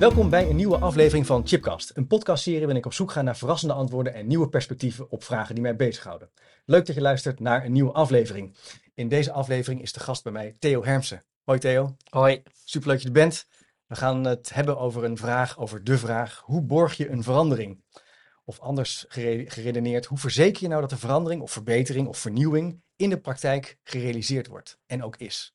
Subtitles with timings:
[0.00, 3.36] Welkom bij een nieuwe aflevering van Chipcast, een podcastserie waarin ik op zoek ga naar
[3.36, 6.30] verrassende antwoorden en nieuwe perspectieven op vragen die mij bezighouden.
[6.64, 8.56] Leuk dat je luistert naar een nieuwe aflevering.
[8.94, 11.22] In deze aflevering is de gast bij mij Theo Hermsen.
[11.44, 11.96] Hoi Theo.
[12.10, 12.42] Hoi.
[12.64, 13.46] Superleuk dat je er bent.
[13.86, 17.84] We gaan het hebben over een vraag, over de vraag, hoe borg je een verandering?
[18.44, 22.82] Of anders gere- geredeneerd, hoe verzeker je nou dat de verandering of verbetering of vernieuwing
[22.96, 25.54] in de praktijk gerealiseerd wordt en ook is?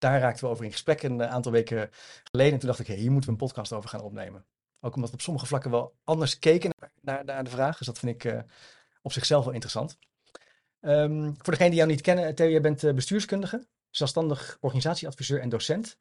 [0.00, 1.90] Daar raakten we over in gesprek een eh, aantal weken
[2.30, 2.52] geleden.
[2.52, 4.44] En toen dacht ik, hey, hier moeten we een podcast over gaan opnemen.
[4.80, 7.78] Ook omdat we op sommige vlakken wel anders keken naar, naar, naar de vraag.
[7.78, 8.40] Dus dat vind ik eh,
[9.02, 9.98] op zichzelf wel interessant.
[10.80, 15.48] Ehm, voor degenen die jou niet kennen, Theo, jij bent eh, bestuurskundige, zelfstandig organisatieadviseur en
[15.48, 15.98] docent.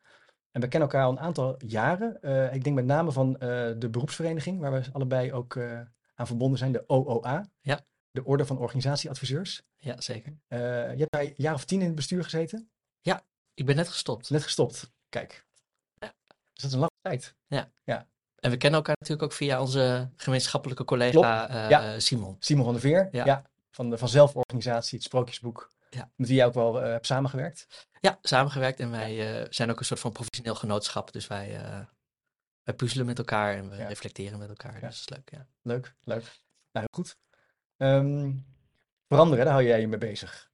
[0.51, 2.13] En we kennen elkaar al een aantal jaren.
[2.53, 3.33] Ik denk met name van
[3.79, 5.57] de beroepsvereniging, waar we allebei ook
[6.15, 7.49] aan verbonden zijn, de OOA.
[7.61, 7.79] Ja.
[8.11, 9.61] De Orde van Organisatieadviseurs.
[9.77, 10.33] Ja, zeker.
[10.47, 10.55] Je
[10.97, 12.69] hebt daar een jaar of tien in het bestuur gezeten.
[13.59, 14.29] Ik ben net gestopt.
[14.29, 14.91] Net gestopt.
[15.09, 15.45] Kijk.
[15.93, 16.13] Ja.
[16.27, 17.35] Dus dat is een lange tijd.
[18.39, 21.99] En we kennen elkaar natuurlijk ook via onze gemeenschappelijke collega eh, Ja.
[21.99, 22.35] Simon.
[22.39, 23.09] Simon van der Veer.
[23.11, 23.43] Ja.
[23.71, 25.71] van de van zelforganisatie, het Sprookjesboek.
[25.89, 26.11] Ja.
[26.15, 27.87] Met wie jij ook wel eh, hebt samengewerkt.
[28.01, 31.11] Ja, samengewerkt en wij eh, zijn ook een soort van professioneel genootschap.
[31.11, 31.59] Dus wij,
[32.63, 33.87] wij puzzelen met elkaar en we Ja.
[33.87, 34.73] reflecteren met elkaar.
[34.81, 34.87] Ja.
[34.87, 35.47] Dus dat is leuk, ja.
[35.61, 36.23] Leuk, leuk.
[36.71, 37.17] Nou, heel goed.
[37.77, 38.31] Ehm,
[39.07, 40.49] veranderen, daar hou jij je mee bezig.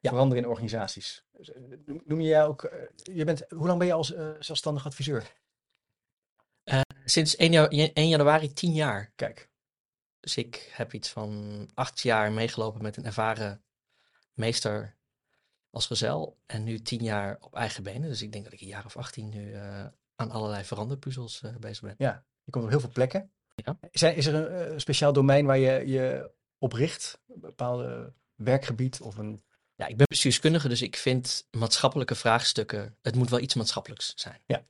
[0.00, 0.10] Ja.
[0.10, 1.24] Veranderen in organisaties.
[1.48, 1.62] Eh,
[2.04, 5.32] Noem je jij ook, eh, je bent, hoe lang ben je als eh, zelfstandig adviseur?
[7.04, 9.12] Sinds 1, ja- 1 januari 10 jaar.
[9.14, 9.48] Kijk,
[10.20, 13.64] Dus ik heb iets van acht jaar meegelopen met een ervaren
[14.32, 14.96] meester
[15.70, 16.38] als gezel.
[16.46, 18.08] En nu 10 jaar op eigen benen.
[18.08, 19.86] Dus ik denk dat ik een jaar of 18 nu eh,
[20.16, 21.94] aan allerlei veranderpuzzels eh, bezig ben.
[21.98, 23.32] ja, je komt op heel veel plekken.
[23.54, 23.78] Ja.
[23.90, 27.20] Is, er- is er een eh, speciaal domein waar je je op richt?
[27.28, 29.44] Een bepaalde werkgebied of een...
[29.80, 34.40] Ja, ik ben bestuurskundige, dus ik vind maatschappelijke vraagstukken, het moet wel iets maatschappelijks zijn.
[34.46, 34.62] Ja.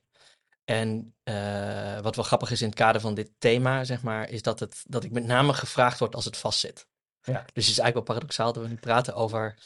[0.64, 4.42] En eh, wat wel grappig is in het kader van dit thema, zeg maar, is
[4.42, 6.86] dat, het, dat ik met name gevraagd word als het vastzit.
[7.22, 7.32] Ja.
[7.32, 9.56] Dus het is eigenlijk wel paradoxaal dat we nu praten over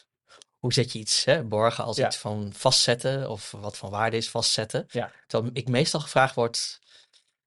[0.59, 2.07] hoe zet je iets hè, borgen als Ja.
[2.07, 4.87] iets van vastzetten of wat van waarde is vastzetten.
[4.91, 5.13] Ja.
[5.27, 6.81] Terwijl ik meestal gevraagd word,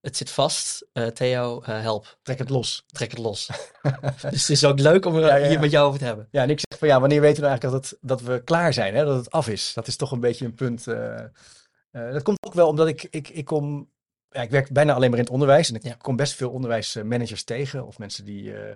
[0.02, 2.84] het zit vast, eh, Theo, eh, help, Trek het los.
[2.88, 3.50] trek het los.
[4.32, 5.48] dus het is ook leuk om er Ja, ja, ja.
[5.50, 6.28] hier met jou over te hebben.
[6.32, 8.44] Ja, en ik zeg van ja, wanneer weten we nou eigenlijk dat, het, dat we
[8.44, 9.06] klaar zijn, hè?
[9.06, 9.72] dat het af is?
[9.74, 10.88] Dat is toch een beetje een punt.
[10.88, 13.90] eh, dat komt ook wel omdat ik, ik, ik kom,
[14.30, 17.44] ja, ik werk bijna alleen maar in het onderwijs en ik kom best veel onderwijsmanagers
[17.44, 18.76] tegen of mensen die eh,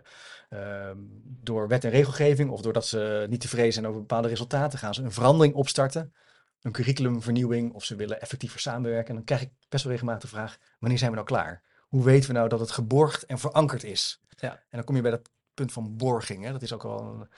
[0.49, 4.93] ehm, door wet en regelgeving of doordat ze niet tevreden zijn over bepaalde resultaten gaan
[4.93, 6.13] ze een verandering opstarten,
[6.61, 9.09] een curriculumvernieuwing of ze willen effectiever samenwerken.
[9.09, 11.63] En dan krijg ik best wel regelmatig de vraag, wanneer zijn we nou klaar?
[11.79, 14.21] Hoe weten we nou dat het geborgd en verankerd is?
[14.29, 14.51] Ja.
[14.51, 16.43] En dan kom je bij dat punt van borging.
[16.43, 16.51] Hè?
[16.51, 17.29] Dat is ook wel een,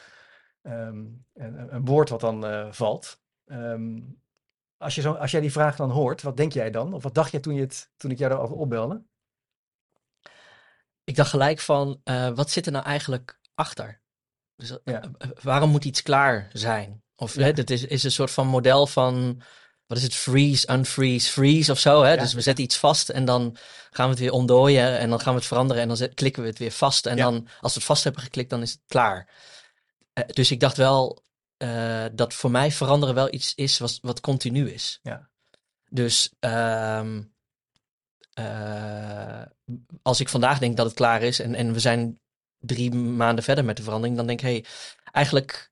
[0.62, 3.22] ehm, een, een woord wat dan eh, valt.
[3.46, 4.00] Ehm,
[4.78, 6.94] als, je zo, als jij die vraag dan hoort, wat denk jij dan?
[6.94, 9.04] Of wat dacht jij toen, je het, toen ik jou daarover opbelde?
[11.04, 14.02] ik dacht gelijk van, eh, wat zit er nou eigenlijk achter?
[14.56, 15.02] Dus, Ja.
[15.18, 17.04] eh, waarom moet iets klaar zijn?
[17.24, 17.42] Of Ja.
[17.44, 19.42] hè, dit is, is een soort van model van,
[19.88, 22.02] wat is het, freeze, unfreeze, freeze of zo.
[22.04, 22.14] Hè?
[22.14, 22.22] Ja.
[22.22, 23.58] Dus we zetten iets vast en dan
[23.92, 26.42] gaan we het weer ontdooien en dan gaan we het veranderen en dan zet- klikken
[26.44, 27.06] we het weer vast.
[27.06, 27.24] En Ja.
[27.24, 29.30] dan, als we het vast hebben geklikt, dan is het klaar.
[30.14, 31.22] Eh, dus ik dacht wel
[31.58, 35.00] eh, dat voor mij veranderen wel iets is wat, wat continu is.
[35.04, 35.30] Ja.
[35.90, 37.22] Dus ehm,
[38.34, 39.42] eh,
[40.02, 42.20] als ik vandaag denk dat het klaar is en, en we zijn
[42.60, 44.66] drie maanden verder met de verandering, dan denk ik, hey,
[45.12, 45.72] eigenlijk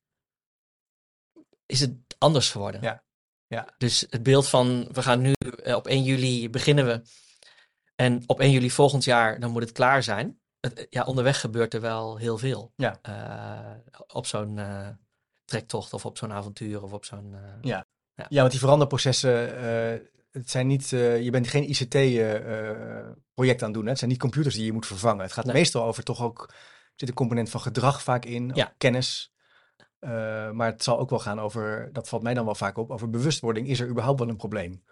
[1.72, 2.82] is het anders geworden.
[2.82, 3.04] Ja.
[3.48, 3.68] Ja.
[3.78, 5.34] Dus het beeld van, we gaan nu
[5.64, 7.02] eh, op 1 juli beginnen we
[7.96, 10.40] en op 1 juli volgend jaar, dan moet het klaar zijn.
[10.60, 12.74] Het, eh, ja, onderweg gebeurt er wel heel veel.
[12.76, 13.00] Ja.
[13.02, 14.60] Eh, op zo'n
[15.46, 17.36] trektocht of op zo'n avontuur of op zo'n...
[17.62, 17.86] Ja.
[18.30, 19.32] Ja, want die veranderprocessen,
[20.32, 23.84] het zijn niet, je bent geen ICT-project aan het doen.
[23.84, 23.90] Hè?
[23.90, 25.24] Het zijn niet computers die je moet vervangen.
[25.24, 25.54] Het gaat Nee.
[25.54, 26.56] meestal over toch ook, er
[26.96, 28.74] zit een component van gedrag vaak in, Ja.
[28.78, 29.31] kennis.
[30.02, 32.92] Eh, maar het zal ook wel gaan over, dat valt mij dan wel vaak op,
[32.92, 33.68] over bewustwording.
[33.68, 34.84] Is er überhaupt wel een probleem?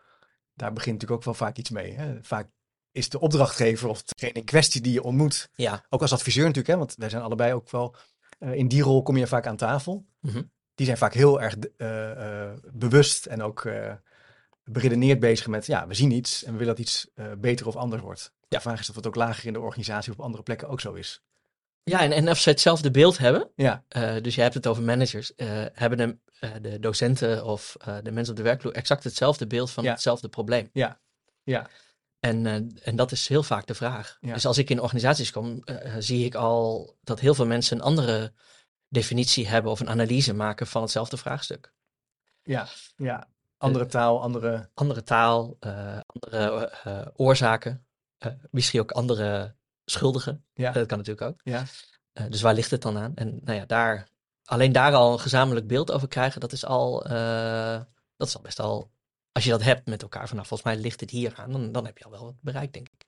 [0.54, 1.94] Daar begint natuurlijk ook wel vaak iets mee.
[1.94, 2.24] Hè?
[2.24, 2.50] Vaak
[2.92, 5.86] is de opdrachtgever of degene in kwestie die je ontmoet, ja.
[5.90, 6.78] ook als adviseur natuurlijk, hè?
[6.78, 7.96] want wij zijn allebei ook wel,
[8.40, 10.06] eh, in die rol kom je vaak aan tafel.
[10.20, 10.42] Mhm.
[10.76, 13.70] Die zijn vaak heel erg eh, bewust en ook
[14.64, 18.02] beredeneerd bezig met, ja, we zien iets en we willen dat iets beter of anders
[18.02, 18.34] wordt.
[18.48, 20.82] De vraag is of het ook lager in de organisatie of op andere plekken ook
[20.82, 21.24] zo is.
[21.84, 23.52] Ja, en, en of ze hetzelfde beeld hebben.
[23.56, 25.36] Ja, eh, dus je hebt het over managers.
[25.36, 29.72] eh, hebben de, eh, de docenten of de mensen op de werkvloer exact hetzelfde beeld
[29.72, 29.92] van Ja.
[29.92, 30.70] hetzelfde probleem?
[30.74, 31.00] Ja.
[31.44, 31.70] Ja.
[32.20, 32.46] En,
[32.84, 34.18] en dat is heel vaak de vraag.
[34.22, 34.34] Ja.
[34.34, 35.64] Dus als ik in organisaties kom,
[36.00, 38.34] zie ik al dat heel veel mensen een andere
[38.88, 41.74] definitie hebben of een analyse maken van hetzelfde vraagstuk.
[42.44, 43.28] ja, ja.
[43.58, 44.70] Andere taal, andere...
[44.74, 45.58] Andere taal,
[46.06, 46.72] andere
[47.16, 47.88] oorzaken,
[48.52, 49.56] misschien ook andere
[49.92, 50.46] schuldigen.
[50.54, 51.40] Ja, Dat kan natuurlijk ook.
[51.44, 51.64] ja.
[52.14, 53.16] Eh, dus waar ligt het dan aan?
[53.16, 54.08] En nou ja, daar,
[54.44, 57.82] alleen daar al een gezamenlijk beeld over krijgen, dat is al, eh,
[58.18, 58.92] dat is al best al,
[59.32, 61.72] als je dat hebt met elkaar, van nou, volgens mij ligt het hier aan, dan,
[61.72, 63.06] dan heb je al wel wat bereikt, denk ik.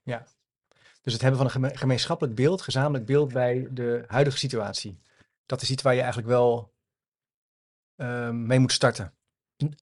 [1.02, 5.00] Dus het hebben van een geme- gemeenschappelijk beeld, gezamenlijk beeld bij de huidige situatie.
[5.46, 6.74] Dat is iets waar je eigenlijk wel
[7.96, 9.14] ehm, mee moet starten.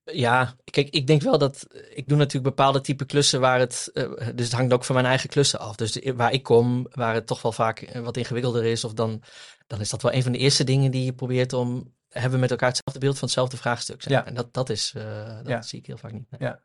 [0.03, 4.09] Ja, kijk, ik denk wel dat, ik doe natuurlijk bepaalde type klussen waar het, eh,
[4.35, 5.75] dus het hangt ook van mijn eigen klussen af.
[5.75, 8.93] Dus de- waar ik kom, waar het toch wel vaak eh, wat ingewikkelder is, of
[8.93, 9.23] dan,
[9.67, 12.37] dan is dat wel een van de eerste dingen die je probeert om, hebben we
[12.37, 14.01] met elkaar hetzelfde beeld van hetzelfde vraagstuk.
[14.01, 14.25] zeg Ja.
[14.25, 15.61] En dat, dat is, eh, dat Ja.
[15.61, 16.25] zie ik heel vaak niet.
[16.31, 16.49] nee.
[16.49, 16.59] Ja.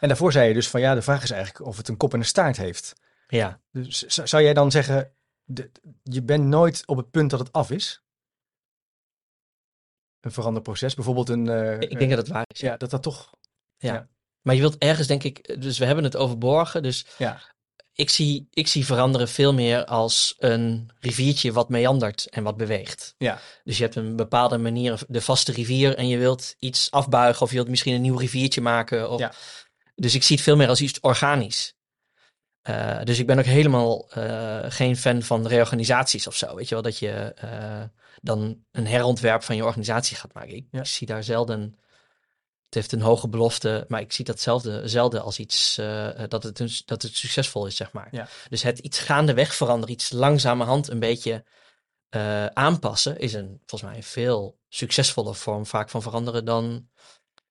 [0.00, 2.12] En daarvoor zei je dus van ja, de vraag is eigenlijk of het een kop
[2.12, 2.92] en een staart heeft.
[3.28, 3.60] Ja.
[3.72, 5.12] Dus zou jij dan zeggen,
[5.44, 5.70] de-
[6.02, 8.02] je bent nooit op het punt dat het af is?
[10.20, 11.48] Een veranderproces, bijvoorbeeld een...
[11.48, 12.60] eh, ik denk dat het waar is.
[12.60, 13.30] ja, dat dat toch...
[14.42, 16.82] Maar je wilt ergens, denk ik, dus we hebben het over borgen.
[16.82, 17.40] Dus Ja.
[17.92, 23.14] ik, zie, ik zie veranderen veel meer als een riviertje wat meandert en wat beweegt.
[23.18, 23.40] Ja.
[23.64, 27.48] Dus je hebt een bepaalde manier, de vaste rivier, en je wilt iets afbuigen of
[27.48, 29.10] je wilt misschien een nieuw riviertje maken.
[29.10, 29.32] Of, Ja.
[29.94, 31.74] Dus ik zie het veel meer als iets organisch.
[32.62, 36.54] Eh, dus ik ben ook helemaal eh, geen fan van reorganisaties of zo.
[36.54, 37.82] Weet je wel, dat je eh,
[38.22, 40.54] dan een herontwerp van je organisatie gaat maken.
[40.54, 40.80] Ik, Ja.
[40.80, 41.60] ik zie daar zelden.
[42.64, 46.58] Het heeft een hoge belofte, maar ik zie datzelfde zelden als iets eh, dat, het
[46.58, 48.08] een, dat het succesvol is, zeg maar.
[48.10, 48.28] Ja.
[48.48, 51.44] Dus het iets gaandeweg veranderen, iets langzamerhand een beetje
[52.08, 56.88] eh, aanpassen, is een, volgens mij een veel succesvolle vorm vaak van veranderen dan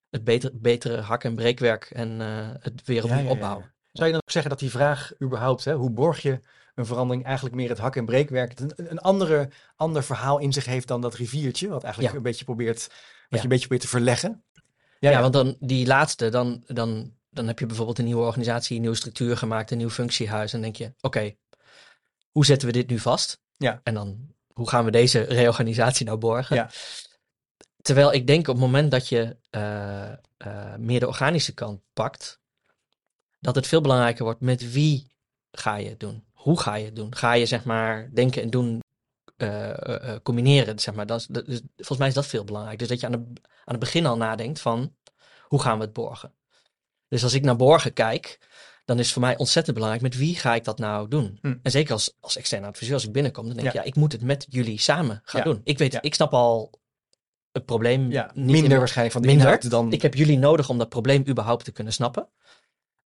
[0.09, 3.29] het beter, betere hak- en breekwerk en eh, het weer opnieuw ja.
[3.29, 3.73] opbouwen.
[3.91, 6.39] Zou je dan ook zeggen dat die vraag überhaupt, hè, hoe borg je
[6.77, 10.65] een verandering, eigenlijk meer het hak- en breekwerk, een, een andere, ander verhaal in zich
[10.65, 12.17] heeft dan dat riviertje, wat eigenlijk Ja.
[12.19, 12.97] een beetje probeert, wat
[13.29, 13.37] Ja.
[13.37, 14.43] je een beetje probeert te verleggen?
[14.99, 18.81] Ja, want dan die laatste, dan, dan, dan heb je bijvoorbeeld een nieuwe organisatie, een
[18.81, 20.53] nieuwe structuur gemaakt, een nieuw functiehuis.
[20.53, 21.35] En denk je, oké,
[22.31, 23.41] hoe zetten we dit nu vast?
[23.57, 23.79] Ja.
[23.83, 26.55] En dan, hoe gaan we deze reorganisatie nou borgen?
[26.55, 26.69] Ja.
[27.81, 32.39] Terwijl ik denk op het moment dat je eh, eh, meer de organische kant pakt,
[33.39, 35.11] dat het veel belangrijker wordt met wie
[35.51, 36.26] ga je het doen?
[36.47, 37.15] Hoe ga je het doen?
[37.15, 38.79] Ga je zeg maar denken en doen
[39.37, 40.79] eh, eh, eh, combineren?
[40.79, 41.05] Zeg maar.
[41.05, 41.45] dat is, dat
[41.75, 42.79] volgens mij is dat veel belangrijk.
[42.79, 43.33] Dus dat je aan, de, aan
[43.65, 44.95] het begin al nadenkt van
[45.43, 46.33] hoe gaan we het borgen?
[47.07, 48.39] Dus als ik naar borgen kijk,
[48.85, 51.37] dan is het voor mij ontzettend belangrijk met wie ga ik dat nou doen?
[51.41, 51.55] Hm.
[51.63, 53.79] En zeker als, als externe adviseur, als ik binnenkom, dan denk ik, Ja.
[53.81, 55.51] ja, ik moet het met jullie samen gaan Ja.
[55.51, 55.61] doen.
[55.63, 56.01] Ik weet, Ja.
[56.01, 56.71] ik snap al
[57.51, 59.69] het probleem Ja, niet minder in- waarschijnlijk van de minder.
[59.69, 59.91] dan...
[59.91, 62.29] ik heb jullie nodig om dat probleem überhaupt te kunnen snappen.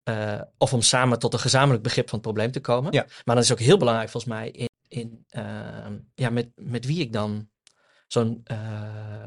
[0.03, 2.92] Eh, of om samen tot een gezamenlijk begrip van het probleem te komen.
[2.92, 3.03] Ja.
[3.03, 6.86] Maar dan is het ook heel belangrijk volgens mij in, in, ehm, ja, met, met
[6.86, 7.50] wie ik dan
[8.07, 8.57] zo'n eh,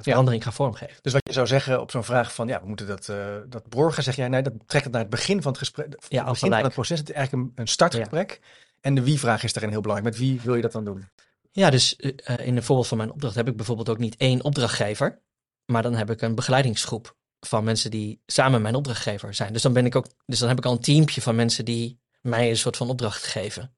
[0.01, 0.97] verandering ga vormgeven.
[1.03, 3.69] Dus wat je zou zeggen op zo'n vraag van, ja, we moeten dat, eh, dat
[3.69, 6.25] borgen, zeg jij, nee, dat trekt het naar het begin van het gesprek, het al
[6.25, 8.41] begin van het proces, het is eigenlijk een, een startgesprek.
[8.81, 10.17] En de wie-vraag is daarin heel belangrijk.
[10.17, 11.09] Met wie wil je dat dan doen?
[11.51, 11.97] Ja, dus
[12.37, 15.21] in een voorbeeld van mijn opdracht heb ik bijvoorbeeld ook niet één opdrachtgever.
[15.65, 17.17] Maar dan heb ik een begeleidingsgroep
[17.47, 19.53] van mensen die samen mijn opdrachtgever zijn.
[19.53, 22.01] Dus dan ben ik ook, dus dan heb ik al een teampje van mensen die
[22.21, 23.77] mij een soort van opdracht geven.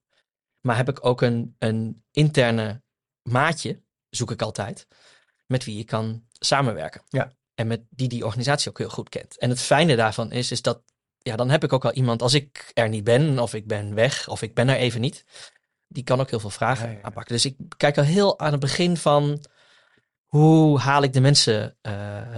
[0.61, 2.83] Maar heb ik ook een, een interne
[3.23, 4.87] maatje, zoek ik altijd,
[5.47, 7.03] met wie je kan samenwerken.
[7.09, 7.33] Ja.
[7.55, 9.39] En met die die organisatie ook heel goed kent.
[9.39, 10.83] En het fijne daarvan is, is dat,
[11.19, 13.95] ja, dan heb ik ook al iemand, als ik er niet ben, of ik ben
[13.95, 15.25] weg, of ik ben er even niet,
[15.89, 17.05] die kan ook heel veel vragen Ja, ja, ja.
[17.05, 17.35] aanpakken.
[17.35, 19.45] Dus ik kijk al heel aan het begin van,
[20.27, 21.93] hoe haal ik de mensen eh,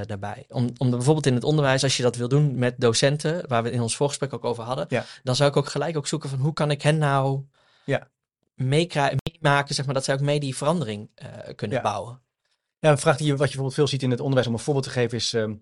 [0.07, 0.45] daarbij?
[0.49, 3.71] Om, om bijvoorbeeld in het onderwijs, als je dat wil doen met docenten, waar we
[3.71, 5.05] in ons voorgesprek ook over hadden, Ja.
[5.23, 7.43] dan zou ik ook gelijk ook zoeken van hoe kan ik hen nou
[7.85, 8.09] Ja.
[8.55, 11.83] meemaken, zeg maar, dat zij ook mee die verandering eh, kunnen Ja.
[11.83, 12.21] bouwen.
[12.79, 14.59] Ja, een vraag die je, wat je bijvoorbeeld veel ziet in het onderwijs, om een
[14.59, 15.55] voorbeeld te geven, is ehm,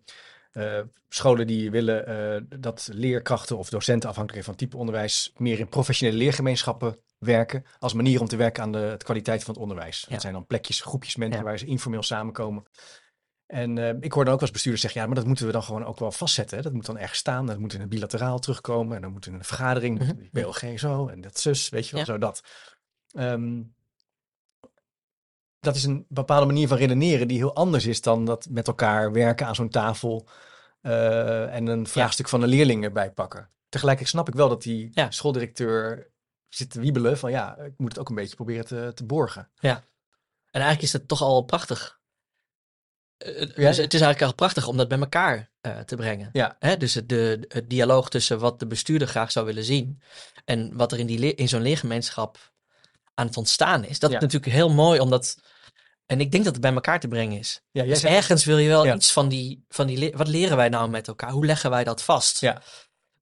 [0.52, 6.18] eh, scholen die willen dat leerkrachten of docenten, afhankelijk van type onderwijs, meer in professionele
[6.18, 10.00] leergemeenschappen werken, als manier om te werken aan de, de kwaliteit van het onderwijs.
[10.00, 10.12] Ja.
[10.12, 11.44] Dat zijn dan plekjes, groepjes mensen Ja.
[11.44, 12.64] waar ze informeel samenkomen.
[13.46, 15.62] En eh, ik hoor dan ook als bestuurder zeggen, ja, maar dat moeten we dan
[15.62, 16.56] gewoon ook wel vastzetten.
[16.56, 16.62] Hè?
[16.62, 19.34] Dat moet dan ergens staan, dat moet in een bilateraal terugkomen en dan moet in
[19.34, 20.16] een vergadering, Mhm.
[20.16, 22.06] die BLG zo en dat zus, weet je wel, Ja.
[22.06, 22.42] zo dat.
[23.12, 23.62] Ehm,
[25.60, 29.12] dat is een bepaalde manier van redeneren die heel anders is dan dat met elkaar
[29.12, 30.28] werken aan zo'n tafel
[30.80, 33.50] eh, en een vraagstuk van een leerling erbij pakken.
[33.68, 35.10] Tegelijkertijd snap ik wel dat die Ja.
[35.10, 36.10] schooldirecteur
[36.48, 39.50] zit te wiebelen van ja, ik moet het ook een beetje proberen te, te borgen.
[39.60, 41.98] En eigenlijk is het toch al prachtig.
[43.16, 43.46] Eh, Ja.
[43.54, 46.28] dus het is eigenlijk al prachtig om dat bij elkaar eh, te brengen.
[46.32, 46.56] Ja.
[46.58, 46.76] Hè?
[46.76, 50.00] Dus het, de, het dialoog tussen wat de bestuurder graag zou willen zien
[50.44, 52.52] en wat er in, die in zo'n leergemeenschap
[53.14, 53.98] aan het ontstaan is.
[53.98, 54.16] Dat Ja.
[54.16, 55.38] is natuurlijk heel mooi omdat.
[56.06, 57.62] En ik denk dat het bij elkaar te brengen is.
[57.70, 58.94] Ja, Dus zegt- ergens wil je wel Ja.
[58.94, 60.12] iets van die, van die.
[60.16, 61.30] Wat leren wij nou met elkaar?
[61.30, 62.40] Hoe leggen wij dat vast?
[62.40, 62.62] Ja.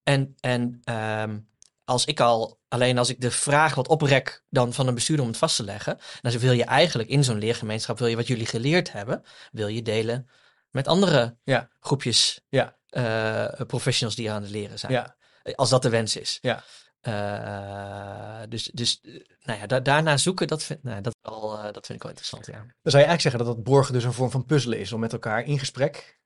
[0.02, 1.38] En, en ehm,
[1.84, 5.30] als ik al, alleen als ik de vraag wat oprek dan van een bestuurder om
[5.30, 8.46] het vast te leggen, dan wil je eigenlijk in zo'n leergemeenschap, wil je wat jullie
[8.46, 9.22] geleerd hebben,
[9.52, 10.28] wil je delen
[10.70, 11.68] met andere Ja.
[11.80, 12.76] groepjes Ja.
[12.88, 14.92] eh, professionals die aan het leren zijn.
[14.92, 15.16] Ja.
[15.54, 16.38] Als dat de wens is.
[16.40, 16.62] Ja.
[17.00, 19.12] Eh, dus dus eh,
[19.42, 22.46] nou ja, da- daarna zoeken, dat vind, nou, dat, eh, dat vind ik wel interessant.
[22.46, 22.52] Ja.
[22.52, 22.62] Dan
[22.92, 25.12] zou je eigenlijk zeggen dat dat borgen dus een vorm van puzzelen is om met
[25.12, 26.18] elkaar in gesprek.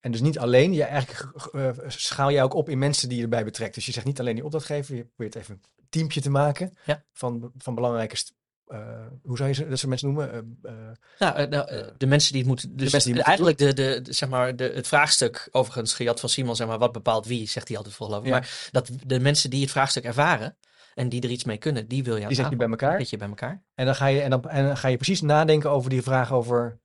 [0.00, 3.22] En dus niet alleen, je eigenlijk eh, schaal jij ook op in mensen die je
[3.22, 3.74] erbij betrekt.
[3.74, 7.02] Dus je zegt niet alleen die opdrachtgever, je probeert even een teampje te maken Ja.
[7.12, 8.16] van, van belangrijke,
[8.66, 10.56] eh, hoe zou je ze- dat soort mensen noemen?
[10.62, 10.72] Eh,
[11.18, 12.76] Nou, nou, de mensen die het moeten.
[12.76, 16.28] Dus mensen die eigenlijk de, de, de- zeg maar, de, het vraagstuk, overigens, Gejat van
[16.28, 18.30] Simon, zeg maar, wat bepaalt wie, zegt hij altijd volgens Ja.
[18.30, 20.56] Maar dat de mensen die het vraagstuk ervaren
[20.94, 22.98] en die er iets mee kunnen, die wil je aan die zet je bij elkaar.
[22.98, 23.62] Zet je bij elkaar.
[23.74, 26.32] En dan, ga je, en, dan, en dan ga je precies nadenken over die vraag
[26.32, 26.78] over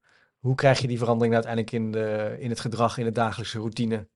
[0.46, 3.58] hoe krijg je die verandering nou uiteindelijk in, de, in het gedrag, in de dagelijkse
[3.58, 4.08] routine.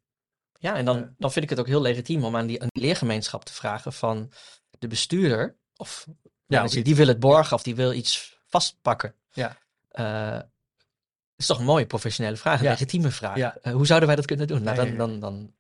[0.60, 1.14] Ja, en dan, Ja.
[1.18, 3.94] dan vind ik het ook heel legitiem om aan die, aan die leergemeenschap te vragen
[3.94, 4.32] van
[4.80, 6.06] de bestuurder, of
[6.48, 9.16] Ja, mensen die wil het borgen of die wil iets vastpakken.
[9.32, 9.58] Ja.
[9.90, 10.42] Eh,
[11.36, 12.72] is toch een mooie professionele vraag, een Ja.
[12.72, 13.36] legitieme vraag.
[13.38, 13.58] Ja.
[13.62, 14.64] Eh, hoe zouden wij dat kunnen doen?
[14.64, 15.54] Nou, dan, dan, dan,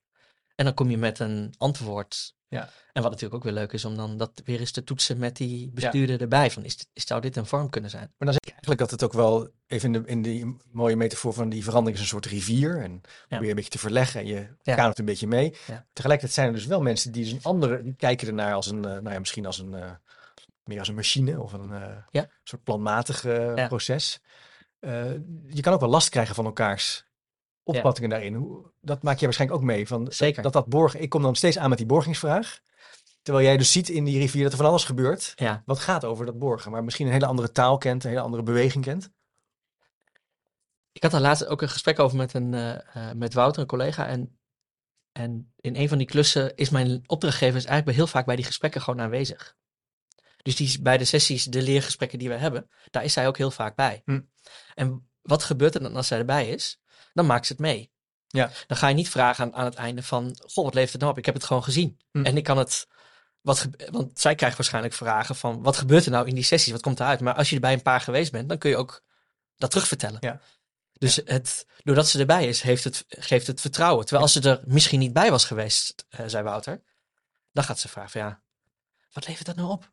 [0.56, 2.36] en dan kom je met een antwoord.
[2.50, 2.70] Ja.
[2.94, 5.38] En wat natuurlijk ook weer leuk is om dan dat weer eens te toetsen met
[5.38, 6.52] die bestuurder erbij.
[6.52, 8.14] Van, is, is, zou dit een vorm kunnen zijn?
[8.18, 10.96] Maar dan zeg je eigenlijk dat het ook wel, even in, de, in die mooie
[10.96, 12.82] metafoor van die verandering is een soort rivier.
[12.82, 14.76] En probeer je een beetje te verleggen en je Ja.
[14.76, 15.56] kanert een beetje mee.
[15.68, 15.86] Ja.
[15.94, 18.86] Tegelijkertijd zijn er dus wel mensen die dus een andere, die kijken ernaar als een,
[18.86, 19.92] eh, nou ja, misschien als een, eh,
[20.64, 22.28] meer als een machine of een eh, Ja.
[22.44, 23.68] soort planmatig Ja.
[23.68, 24.20] proces.
[25.48, 27.06] Je kan ook wel last krijgen van elkaars
[27.70, 28.34] opvattingen daarin.
[28.34, 29.88] Hoe, dat maak je waarschijnlijk ook mee.
[29.88, 30.44] Van, Zeker.
[30.44, 32.60] Dat dat borgen, ik kom dan steeds aan met die borgingsvraag.
[33.22, 35.32] Terwijl jij dus ziet in die rivier dat er van alles gebeurt.
[35.36, 35.64] Ja.
[35.66, 36.72] Wat gaat over dat borgen.
[36.72, 39.12] Maar misschien een hele andere taal kent, een hele andere beweging kent.
[40.92, 43.68] Ik had daar laatst ook een gesprek over met, een, eh, eh, met Wouter, een
[43.68, 44.08] collega.
[44.08, 44.40] En,
[45.12, 48.46] en in een van die klussen is mijn opdrachtgever is eigenlijk heel vaak bij die
[48.46, 49.58] gesprekken gewoon aanwezig.
[50.42, 53.52] Dus die bij de sessies, de leergesprekken die we hebben, daar is zij ook heel
[53.52, 54.02] vaak bij.
[54.06, 54.22] Hm.
[54.74, 56.79] En wat gebeurt er dan als zij erbij is?
[57.14, 57.92] Dan maakt ze het mee.
[58.28, 58.50] Ja.
[58.68, 61.14] Dan ga je niet vragen aan, aan het einde van, goh, wat levert het nou
[61.14, 61.18] op?
[61.18, 62.00] Ik heb het gewoon gezien.
[62.12, 62.26] Hm.
[62.26, 62.88] En ik kan het,
[63.42, 66.72] wat want zij krijgt waarschijnlijk vragen van, wat gebeurt er nou in die sessies?
[66.72, 67.20] Wat komt eruit?
[67.20, 69.04] Maar als je er bij een paar geweest bent, dan kun je ook
[69.58, 70.18] dat terugvertellen.
[70.22, 70.40] Ja.
[70.94, 74.06] Dus het, doordat ze erbij is, heeft het, geeft het vertrouwen.
[74.06, 76.82] Terwijl als ze er misschien niet bij was geweest, eh, zei Wouter,
[77.52, 78.42] dan gaat ze vragen van ja,
[79.12, 79.92] wat levert dat nou op?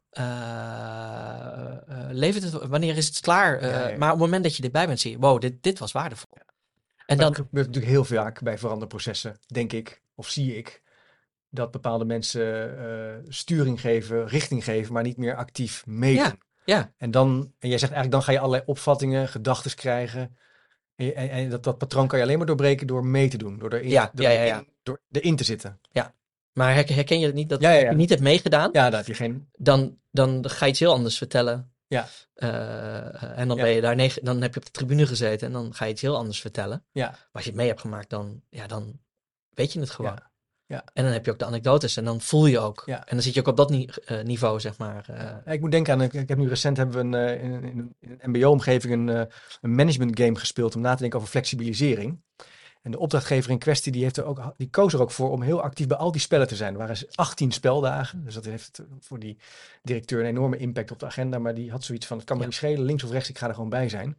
[2.10, 3.64] Levert het, wanneer is het klaar?
[3.64, 3.96] Ja.
[3.96, 6.38] Maar op het moment dat je erbij bent, zie je, wow, dit, dit was waardevol.
[7.06, 10.82] En dan, dat gebeurt natuurlijk heel vaak bij veranderprocessen, denk ik, of zie ik,
[11.50, 16.24] dat bepaalde mensen eh, sturing geven, richting geven, maar niet meer actief meedoen.
[16.24, 16.92] Ja, ja.
[16.96, 20.36] En dan, en jij zegt eigenlijk, dan ga je allerlei opvattingen, gedachten krijgen.
[20.96, 23.58] En, en, en dat, dat patroon kan je alleen maar doorbreken door mee te doen,
[23.58, 24.64] door erin, Ja, door ja, ja, ja.
[24.82, 25.80] door erin te zitten.
[26.52, 27.90] maar herken, je het niet dat Ja, ja, ja.
[27.90, 28.70] je niet hebt meegedaan?
[28.72, 29.48] Ja, heb je geen.
[29.56, 31.70] dan, dan ga je iets heel anders vertellen.
[31.88, 32.08] Ja.
[32.34, 33.62] Eh, en dan, Ja.
[33.62, 35.92] ben je daar negen, dan heb je op de tribune gezeten en dan ga je
[35.92, 36.84] iets heel anders vertellen.
[36.92, 37.08] Ja.
[37.10, 39.00] Maar als je het mee hebt gemaakt, dan, ja, dan
[39.50, 40.12] weet je het gewoon.
[40.12, 40.30] Ja.
[40.68, 40.84] Ja.
[40.92, 42.82] En dan heb je ook de anekdotes en dan voel je ook.
[42.86, 42.98] Ja.
[42.98, 45.08] En dan zit je ook op dat ni- eh, niveau, zeg maar.
[45.44, 47.78] eh, ik moet denken aan, ik, heb nu recent hebben we een, in, een- in,
[47.78, 49.28] een- in een mbo-omgeving een,
[49.60, 52.22] een management game gespeeld om na te denken over flexibilisering.
[52.86, 55.42] En de opdrachtgever in kwestie die, heeft er ook, die koos er ook voor om
[55.42, 56.72] heel actief bij al die spellen te zijn.
[56.72, 59.38] Er waren 18 speldagen, dus dat heeft voor die
[59.82, 61.38] directeur een enorme impact op de agenda.
[61.38, 62.48] Maar die had zoiets van, het kan me Ja.
[62.48, 64.18] niet schelen, links of rechts, ik ga er gewoon bij zijn.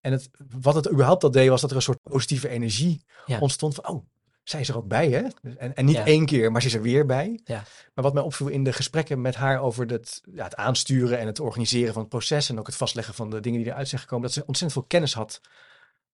[0.00, 3.38] En het, wat het überhaupt al deed, was dat er een soort positieve energie Ja.
[3.38, 4.04] ontstond van, oh,
[4.42, 5.22] zij is er ook bij, hè?
[5.56, 6.04] En, en niet Ja.
[6.06, 7.40] één keer, maar ze is er weer bij.
[7.44, 7.62] Ja.
[7.94, 11.26] Maar wat mij opviel in de gesprekken met haar over het, ja, het aansturen en
[11.26, 14.00] het organiseren van het proces en ook het vastleggen van de dingen die eruit zijn
[14.00, 15.40] gekomen, dat ze ontzettend veel kennis had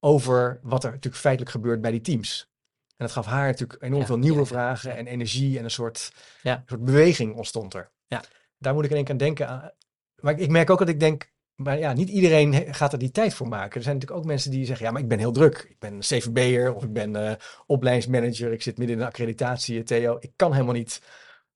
[0.04, 2.50] over wat er natuurlijk feitelijk gebeurt bij die teams.
[2.88, 5.70] En dat gaf haar natuurlijk enorm Ja, veel nieuwe ja, vragen en energie en een
[5.70, 6.56] soort, Ja.
[6.56, 7.90] een soort beweging ontstond er.
[8.06, 8.22] Ja.
[8.58, 9.48] Daar moet ik in één keer aan denken.
[9.48, 9.70] aan-
[10.16, 13.34] Maar ik, merk ook dat ik denk, maar ja, niet iedereen gaat er die tijd
[13.34, 13.76] voor maken.
[13.76, 15.66] Er zijn natuurlijk ook mensen die zeggen, ja, maar ik ben heel druk.
[15.68, 17.34] Ik ben CVB'er of ik ben eh
[17.66, 18.52] opleidingsmanager.
[18.52, 20.16] Ik zit midden in de accreditatie, eh, Theo.
[20.20, 21.00] Ik kan helemaal niet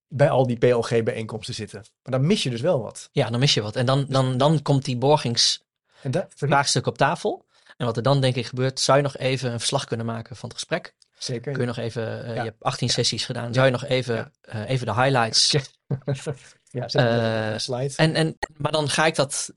[0.09, 1.79] bij al die PLG-bijeenkomsten zitten.
[2.03, 3.09] Maar dan mis je dus wel wat.
[3.13, 3.77] ja, dan mis je wat.
[3.77, 7.46] En dan, dan, dan komt die borgingsvraagstuk En daar, op tafel.
[7.77, 10.37] En wat er dan denk ik gebeurt, zou je nog even een verslag kunnen maken
[10.37, 10.95] van het gesprek.
[11.19, 11.53] Zeker.
[11.53, 12.43] Kun je nog even, eh, Ja.
[12.43, 14.31] je hebt 18 sessies gedaan, zou je nog even, Ja.
[14.41, 15.51] eh, even de highlights.
[16.71, 17.93] ja, zet Eh, slide.
[17.97, 19.53] En, en, maar dan ga ik dat,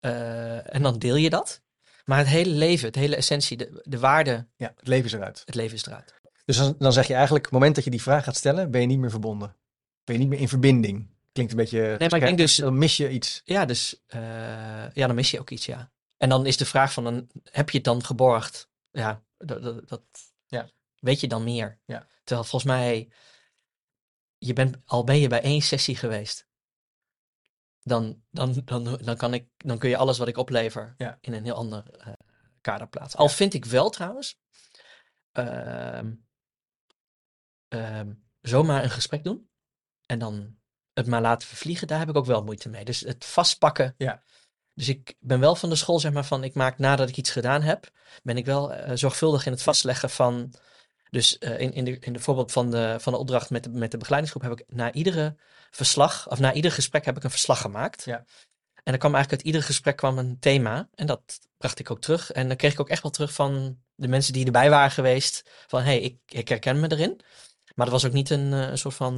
[0.00, 1.60] en dan deel je dat.
[2.04, 5.42] Maar het hele leven, het hele essentie, de, de waarde, ja, het leven is eruit.
[5.44, 6.14] het leven is eruit.
[6.44, 8.70] Dus dan, dan zeg je eigenlijk, op het moment dat je die vraag gaat stellen,
[8.70, 9.56] ben je niet meer verbonden.
[10.04, 11.08] Ben je niet meer in verbinding.
[11.32, 11.96] Klinkt een beetje...
[11.98, 13.40] maar ik denk dus- Dan mis je iets.
[13.44, 14.02] Ja, dus
[14.92, 15.90] ja, dan mis je ook iets, ja.
[16.20, 18.70] En dan is de vraag van, dan, heb je het dan geborgd?
[18.90, 20.02] Ja, dat, dat, dat
[20.46, 20.68] Ja.
[20.98, 21.80] weet je dan meer.
[21.84, 22.06] Ja.
[22.24, 23.12] Terwijl volgens mij,
[24.38, 26.48] je bent, al ben je bij één sessie geweest,
[27.80, 31.18] dan, dan, dan, dan, kan ik, dan kun je alles wat ik oplever Ja.
[31.20, 32.12] in een heel ander eh,
[32.60, 33.18] kader plaatsen.
[33.18, 34.40] Al vind ik wel trouwens,
[35.32, 36.12] ehm,
[38.40, 39.50] zomaar een gesprek doen
[40.06, 40.58] en dan
[40.92, 42.84] het maar laten vervliegen, daar heb ik ook wel moeite mee.
[42.84, 43.94] Dus het vastpakken.
[43.98, 44.22] Ja.
[44.80, 47.30] Dus ik ben wel van de school, zeg maar, van ik maak nadat ik iets
[47.30, 47.90] gedaan heb,
[48.22, 50.52] ben ik wel eh, zorgvuldig in het vastleggen van.
[51.10, 53.70] Dus eh, in, in, de, in de voorbeeld van de, van de opdracht met de,
[53.70, 55.36] met de begeleidingsgroep heb ik na iedere
[55.70, 58.04] verslag, of na ieder gesprek heb ik een verslag gemaakt.
[58.04, 58.16] Ja.
[58.74, 60.88] En dan kwam eigenlijk uit ieder gesprek kwam een thema.
[60.94, 62.30] En dat bracht ik ook terug.
[62.32, 65.50] En dan kreeg ik ook echt wel terug van de mensen die erbij waren geweest.
[65.66, 67.20] Van hé, hey, ik, ik herken me erin.
[67.74, 69.16] Maar dat was ook niet een, eh, een soort van.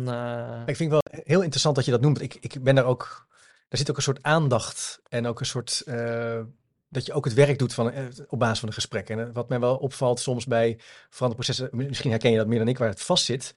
[0.67, 2.21] Ik vind het wel heel interessant dat je dat noemt.
[2.21, 3.31] Ik, ik ben daar ook...
[3.73, 5.83] Er zit ook een soort aandacht en ook een soort...
[5.87, 6.41] eh,
[6.89, 9.09] dat je ook het werk doet van, eh, op basis van een gesprek.
[9.09, 10.79] En wat mij wel opvalt soms bij
[11.11, 11.69] veranderprocessen...
[11.73, 13.55] Misschien herken je dat meer dan ik, waar het vast zit.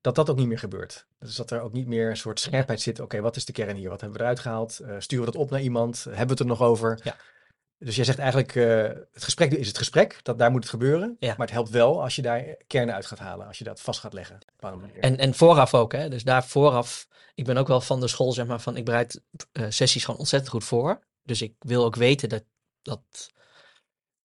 [0.00, 1.06] Dat dat ook niet meer gebeurt.
[1.18, 3.00] Dus dat er ook niet meer een soort scherpheid zit.
[3.00, 3.88] Oké, wat is de kern hier?
[3.88, 4.78] Wat hebben we eruit gehaald?
[4.78, 6.04] Eh, sturen we dat op naar iemand?
[6.04, 7.00] Hebben we het er nog over?
[7.02, 7.16] Ja.
[7.78, 10.18] Dus jij zegt eigenlijk, eh, het gesprek is het gesprek.
[10.22, 11.16] Dat, daar moet het gebeuren.
[11.18, 11.28] Ja.
[11.28, 13.46] Maar het helpt wel als je daar kernen uit gaat halen.
[13.46, 14.38] Als je dat vast gaat leggen.
[15.00, 16.08] En, en vooraf ook, hè.
[16.08, 19.20] Dus daar vooraf, ik ben ook wel van de school, zeg maar, van ik bereid
[19.52, 21.00] eh, sessies gewoon ontzettend goed voor.
[21.22, 22.44] Dus ik wil ook weten dat,
[22.82, 23.00] dat,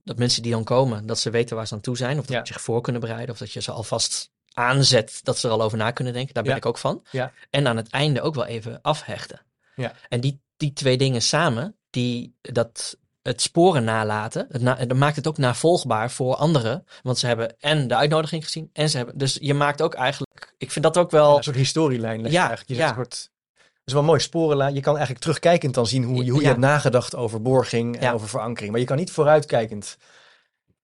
[0.04, 2.20] dat mensen die dan komen, dat ze weten waar ze aan toe zijn.
[2.20, 2.46] Of dat Ja.
[2.46, 3.30] ze zich voor kunnen bereiden.
[3.30, 6.34] Of dat je ze alvast aanzet, dat ze er al over na kunnen denken.
[6.34, 6.58] Daar ben Ja.
[6.58, 7.06] ik ook van.
[7.12, 7.34] Ja.
[7.50, 9.42] En aan het einde ook wel even afhechten.
[9.76, 9.94] Ja.
[10.10, 15.16] En die, die twee dingen samen, die, dat, het sporen nalaten, het na, dat maakt
[15.16, 16.86] het ook navolgbaar voor anderen.
[17.02, 19.18] Want ze hebben en de uitnodiging gezien en ze hebben.
[19.18, 20.54] Dus je maakt ook eigenlijk.
[20.58, 21.38] Ik vind dat ook wel.
[21.38, 22.70] een soort historielijn Ja, eigenlijk.
[22.70, 22.98] Je zegt ja.
[22.98, 24.74] een soort, dat is wel mooi, sporenlijn.
[24.74, 26.48] Je kan eigenlijk terugkijkend dan zien hoe, je- hoe je Ja.
[26.52, 28.72] hebt nagedacht over borging en over verankering.
[28.72, 29.98] Maar je kan niet vooruitkijkend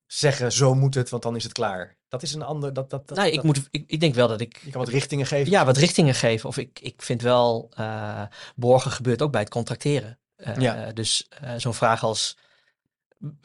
[0.06, 1.96] zeggen, zo moet het, want dan is het klaar.
[2.08, 4.28] Dat is een ander, dat, dat, dat, nee, ik, dat- moet, ik, ik denk wel
[4.28, 4.60] dat ik.
[4.64, 5.52] je kan wat richtingen geven.
[5.52, 6.50] Ja, wat richtingen geven.
[6.50, 7.70] Of ik, ik vind wel.
[7.76, 8.22] eh,
[8.56, 10.20] borgen gebeurt ook bij het contracteren.
[10.38, 10.92] Eh, Ja.
[10.92, 12.38] Dus eh, zo'n vraag als.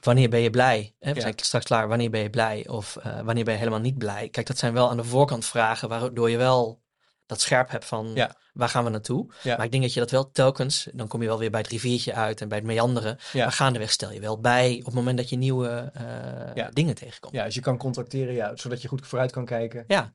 [0.00, 0.94] Wanneer ben je blij?
[0.98, 1.20] Hè, we Ja.
[1.20, 1.88] zijn straks klaar.
[1.88, 2.68] Wanneer ben je blij?
[2.68, 4.28] Of eh, wanneer ben je helemaal niet blij?
[4.28, 6.80] Kijk, dat zijn wel aan de voorkant vragen waardoor je wel
[7.26, 8.36] dat scherp hebt van Ja.
[8.52, 9.32] waar gaan we naartoe.
[9.42, 9.56] Ja.
[9.56, 11.68] Maar ik denk dat je dat wel telkens, dan kom je wel weer bij het
[11.70, 13.18] riviertje uit en bij het meanderen.
[13.32, 13.42] Ja.
[13.44, 15.92] Maar gaandeweg stel je wel bij op het moment dat je nieuwe
[16.72, 17.34] dingen tegenkomt.
[17.34, 19.84] Ja, dus je kan contracteren, ja, zodat je goed vooruit kan kijken.
[19.86, 20.12] Ja.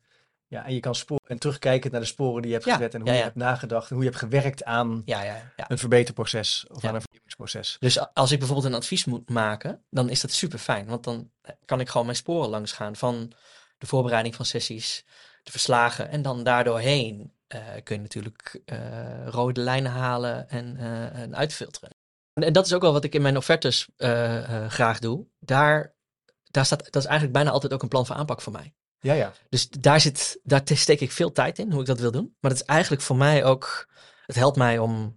[0.47, 2.93] Ja, en je kan sporen en terugkijken naar de sporen die je hebt Ja, gezet
[2.93, 5.69] en hoe ja, je hebt nagedacht en hoe je hebt gewerkt aan Ja, ja, ja.
[5.69, 7.77] een verbeterproces of aan een vernieuwingsproces.
[7.79, 10.85] Dus als ik bijvoorbeeld een advies moet maken, dan is dat super fijn.
[10.85, 11.31] Want dan
[11.65, 13.31] kan ik gewoon mijn sporen langs gaan van
[13.77, 15.05] de voorbereiding van sessies,
[15.43, 16.09] de verslagen.
[16.09, 21.89] En dan daardoorheen eh, kun je natuurlijk eh, rode lijnen halen en, eh, en uitfilteren.
[22.33, 25.27] En, en dat is ook wel wat ik in mijn offertes eh, eh, graag doe.
[25.39, 25.95] Daar,
[26.43, 28.73] daar staat, dat is eigenlijk bijna altijd ook een plan van aanpak voor mij.
[28.99, 29.33] Ja, ja.
[29.49, 32.35] Dus daar, zit, daar te- steek ik veel tijd in, hoe ik dat wil doen.
[32.39, 33.87] Maar het is eigenlijk voor mij ook,
[34.25, 35.15] het helpt mij om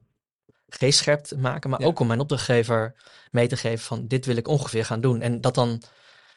[0.69, 1.87] geestscherp te maken, maar Ja.
[1.87, 2.95] ook om mijn opdrachtgever
[3.31, 5.21] mee te geven van dit wil ik ongeveer gaan doen.
[5.21, 5.83] En dat dan,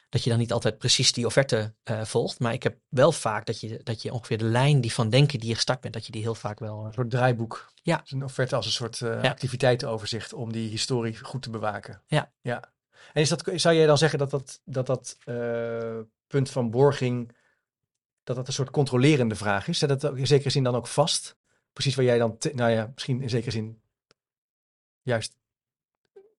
[0.10, 2.40] dat je dan niet altijd precies die offerte eh, volgt.
[2.40, 5.40] Maar ik heb wel vaak dat je, dat je ongeveer de lijn die van denken
[5.40, 6.86] die je gestart bent, dat je die heel vaak wel...
[6.86, 7.72] Een soort draaiboek.
[7.82, 8.04] Ja.
[8.10, 9.22] Een offerte als een soort Ja.
[9.22, 12.02] activiteitenoverzicht om die historie goed te bewaken.
[12.08, 12.32] Ja.
[12.42, 12.64] ja.
[13.14, 16.00] En is dat, zou jij dan zeggen dat dat, dat, dat eh,
[16.34, 17.36] punt van borging,
[18.24, 19.78] dat dat een soort controlerende vraag is?
[19.78, 21.36] Zet dat ook in zekere zin dan ook vast?
[21.74, 23.82] Precies waar jij dan, te- nou ja, misschien in zekere zin
[25.02, 25.36] juist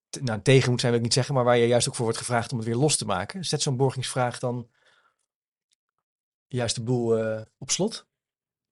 [0.09, 2.05] te- nou, tegen moet zijn, wil ik niet zeggen, maar waar je juist ook voor
[2.05, 3.45] wordt gevraagd om het weer los te maken.
[3.45, 4.69] Zet zo'n borgingsvraag dan
[6.47, 8.07] juist de boel eh, op slot?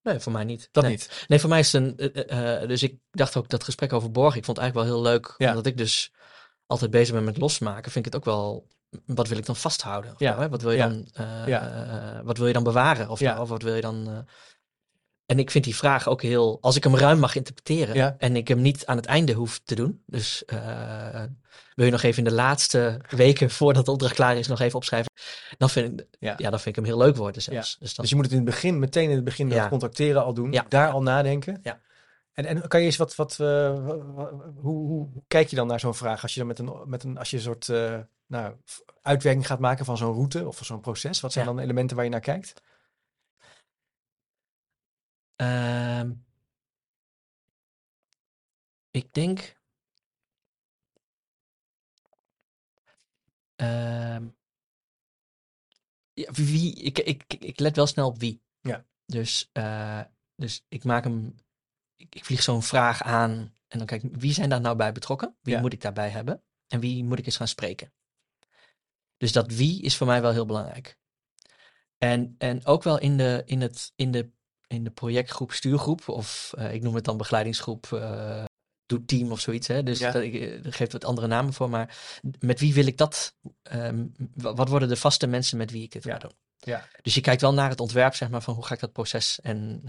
[0.03, 0.69] Nee, voor mij niet.
[0.73, 0.93] Dat nee.
[0.93, 1.25] niet.
[1.29, 2.13] Nee, voor mij is het een.
[2.13, 4.39] eh, eh, dus ik dacht ook dat gesprek over borgen.
[4.39, 5.35] Ik vond het eigenlijk wel heel leuk.
[5.39, 5.49] Ja.
[5.49, 6.13] Omdat ik dus
[6.67, 7.93] altijd bezig ben met losmaken.
[7.93, 8.69] Vind ik het ook wel.
[9.07, 10.13] Wat wil ik dan vasthouden?
[10.13, 10.39] Of Ja.
[10.39, 10.49] hè?
[10.49, 10.89] Wat wil je Ja.
[10.89, 11.09] dan?
[11.13, 11.71] eh, Ja.
[12.17, 13.09] eh, wat wil je dan bewaren?
[13.09, 13.41] Of, Ja.
[13.41, 14.09] of wat wil je dan?
[14.09, 14.19] eh,
[15.27, 16.59] en ik vind die vraag ook heel.
[16.61, 18.19] Als ik hem ruim mag interpreteren.
[18.19, 20.03] En ik hem niet aan het einde hoef te doen.
[20.07, 20.43] Dus
[21.75, 24.77] wil je nog even in de laatste weken voordat de opdracht klaar is nog even
[24.77, 25.13] opschrijven.
[25.59, 26.35] Dan vind ik, Ja.
[26.37, 27.77] dan vind ik hem heel leuk worden zelfs.
[27.79, 29.69] Dus dan, Dus je moet het in het begin, meteen in het begin dat Ja.
[29.69, 30.55] contracteren al doen.
[30.69, 31.61] Daar al nadenken.
[31.63, 31.81] Ja.
[32.33, 33.75] En, en kan je eens wat, wat wa-
[34.15, 37.05] wa- hoe, hoe, kijk je dan naar zo'n vraag als je dan met een, met
[37.05, 37.69] een, als je een soort
[38.33, 38.57] nou,
[39.03, 41.21] uitwerking gaat maken van zo'n route of van zo'n proces?
[41.21, 41.53] Wat zijn Ja.
[41.53, 42.63] dan elementen waar je naar kijkt?
[45.37, 46.13] Ehm,
[48.91, 49.61] ik denk.
[53.57, 54.29] Ehm,
[56.13, 58.43] ja, wie, ik, ik, ik- let wel snel op wie.
[58.61, 58.85] Ja.
[59.07, 60.01] Dus, eh,
[60.37, 61.35] dus ik maak hem.
[61.97, 64.93] Ik, ik vlieg zo'n vraag aan en dan kijk ik, wie zijn daar nou bij
[64.93, 65.37] betrokken?
[65.41, 65.61] Wie Ja.
[65.61, 66.43] moet ik daarbij hebben?
[66.67, 67.93] En wie moet ik eens gaan spreken?
[69.23, 70.97] Dus dat wie is voor mij wel heel belangrijk.
[71.99, 74.31] En, en ook wel in de, in het, in de,
[74.67, 78.45] in de projectgroep, stuurgroep, of eh, ik noem het dan begeleidingsgroep, eh
[78.87, 79.67] doe team of zoiets.
[79.67, 79.83] Hè?
[79.83, 80.11] Dus Ja.
[80.11, 81.71] dat, ik, eh, er geeft wat andere namen voor.
[81.71, 81.97] Maar
[82.39, 83.35] met wie wil ik dat?
[83.63, 86.13] ehm, wa- wat worden de vaste mensen met wie ik dit Ja.
[86.13, 86.33] ga doen?
[86.59, 86.89] Ja.
[87.03, 89.41] Dus je kijkt wel naar het ontwerp, zeg maar, van hoe ga ik dat proces.
[89.41, 89.83] En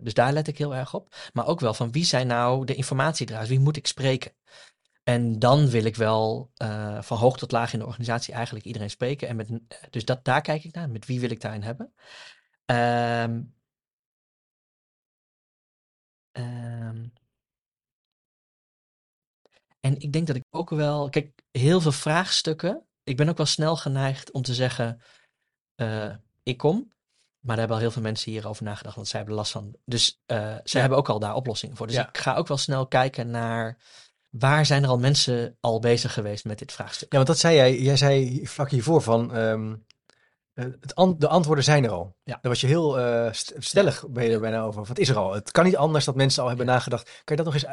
[0.00, 1.14] dus daar let ik heel erg op.
[1.32, 3.48] Maar ook wel van wie zijn nou de informatiedragers?
[3.48, 4.32] Wie moet ik spreken?
[5.08, 8.90] En dan wil ik wel eh, van hoog tot laag in de organisatie eigenlijk iedereen
[8.90, 9.28] spreken.
[9.28, 9.48] En met,
[9.90, 10.90] dus dat, daar kijk ik naar.
[10.90, 11.94] Met wie wil ik daarin hebben?
[12.64, 13.42] Ehm,
[16.32, 17.06] ehm,
[19.80, 21.08] en ik denk dat ik ook wel.
[21.08, 22.86] Kijk, heel veel vraagstukken.
[23.02, 25.02] Ik ben ook wel snel geneigd om te zeggen:
[25.74, 26.92] eh, ik kom.
[27.38, 29.76] Maar daar hebben al heel veel mensen hierover nagedacht, want zij hebben last van.
[29.84, 30.80] Dus eh zij Ja.
[30.80, 31.86] hebben ook al daar oplossingen voor.
[31.86, 32.08] Dus Ja.
[32.08, 33.78] ik ga ook wel snel kijken naar
[34.30, 37.10] waar zijn er al mensen al bezig geweest met dit vraagstuk.
[37.10, 37.78] Ja, want dat zei jij.
[37.80, 39.34] Jij zei vlak hiervoor van.
[39.34, 39.74] ehm,
[40.54, 42.16] eh, het an- de antwoorden zijn er al.
[42.24, 42.32] Ja.
[42.40, 44.84] Daar was je heel eh, st- stellig ben je er bijna over.
[44.84, 45.34] Wat is er al?
[45.34, 46.72] Het kan niet anders dat mensen al hebben Ja.
[46.72, 47.04] nagedacht.
[47.24, 47.64] Kan je dat nog eens,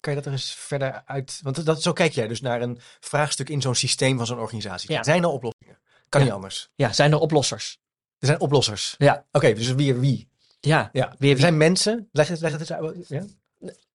[0.00, 1.38] kan je dat nog eens verder uit?
[1.42, 4.90] Want dat, zo kijk jij dus naar een vraagstuk in zo'n systeem van zo'n organisatie.
[4.92, 4.98] Ja.
[4.98, 5.78] Er zijn al oplossingen.
[6.08, 6.26] Kan Ja.
[6.26, 6.70] niet anders.
[6.74, 7.78] Ja, zijn er oplossers?
[8.18, 8.94] Er zijn oplossers.
[8.98, 9.26] Ja.
[9.32, 10.30] Oké, dus wie wie?
[10.60, 11.06] Ja, Ja.
[11.08, 11.36] Weer er wie?
[11.36, 12.08] zijn mensen.
[12.12, 13.08] Leg het, leg het eens uit.
[13.08, 13.24] Ja?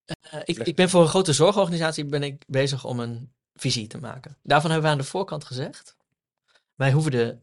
[0.08, 3.98] Eh, ik, ik ben voor een grote zorgorganisatie ben ik bezig om een visie te
[3.98, 4.38] maken.
[4.44, 5.98] Daarvan hebben we aan de voorkant gezegd,
[6.76, 7.38] wij hoeven de,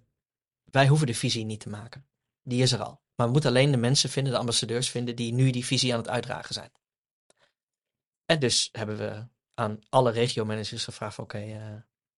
[0.64, 2.06] wij hoeven de visie niet te maken.
[2.42, 3.02] Die is er al.
[3.14, 5.98] Maar we moeten alleen de mensen vinden, de ambassadeurs vinden, die nu die visie aan
[5.98, 6.70] het uitdragen zijn.
[8.24, 11.74] En dus hebben we aan alle regiomanagers gevraagd oké, eh,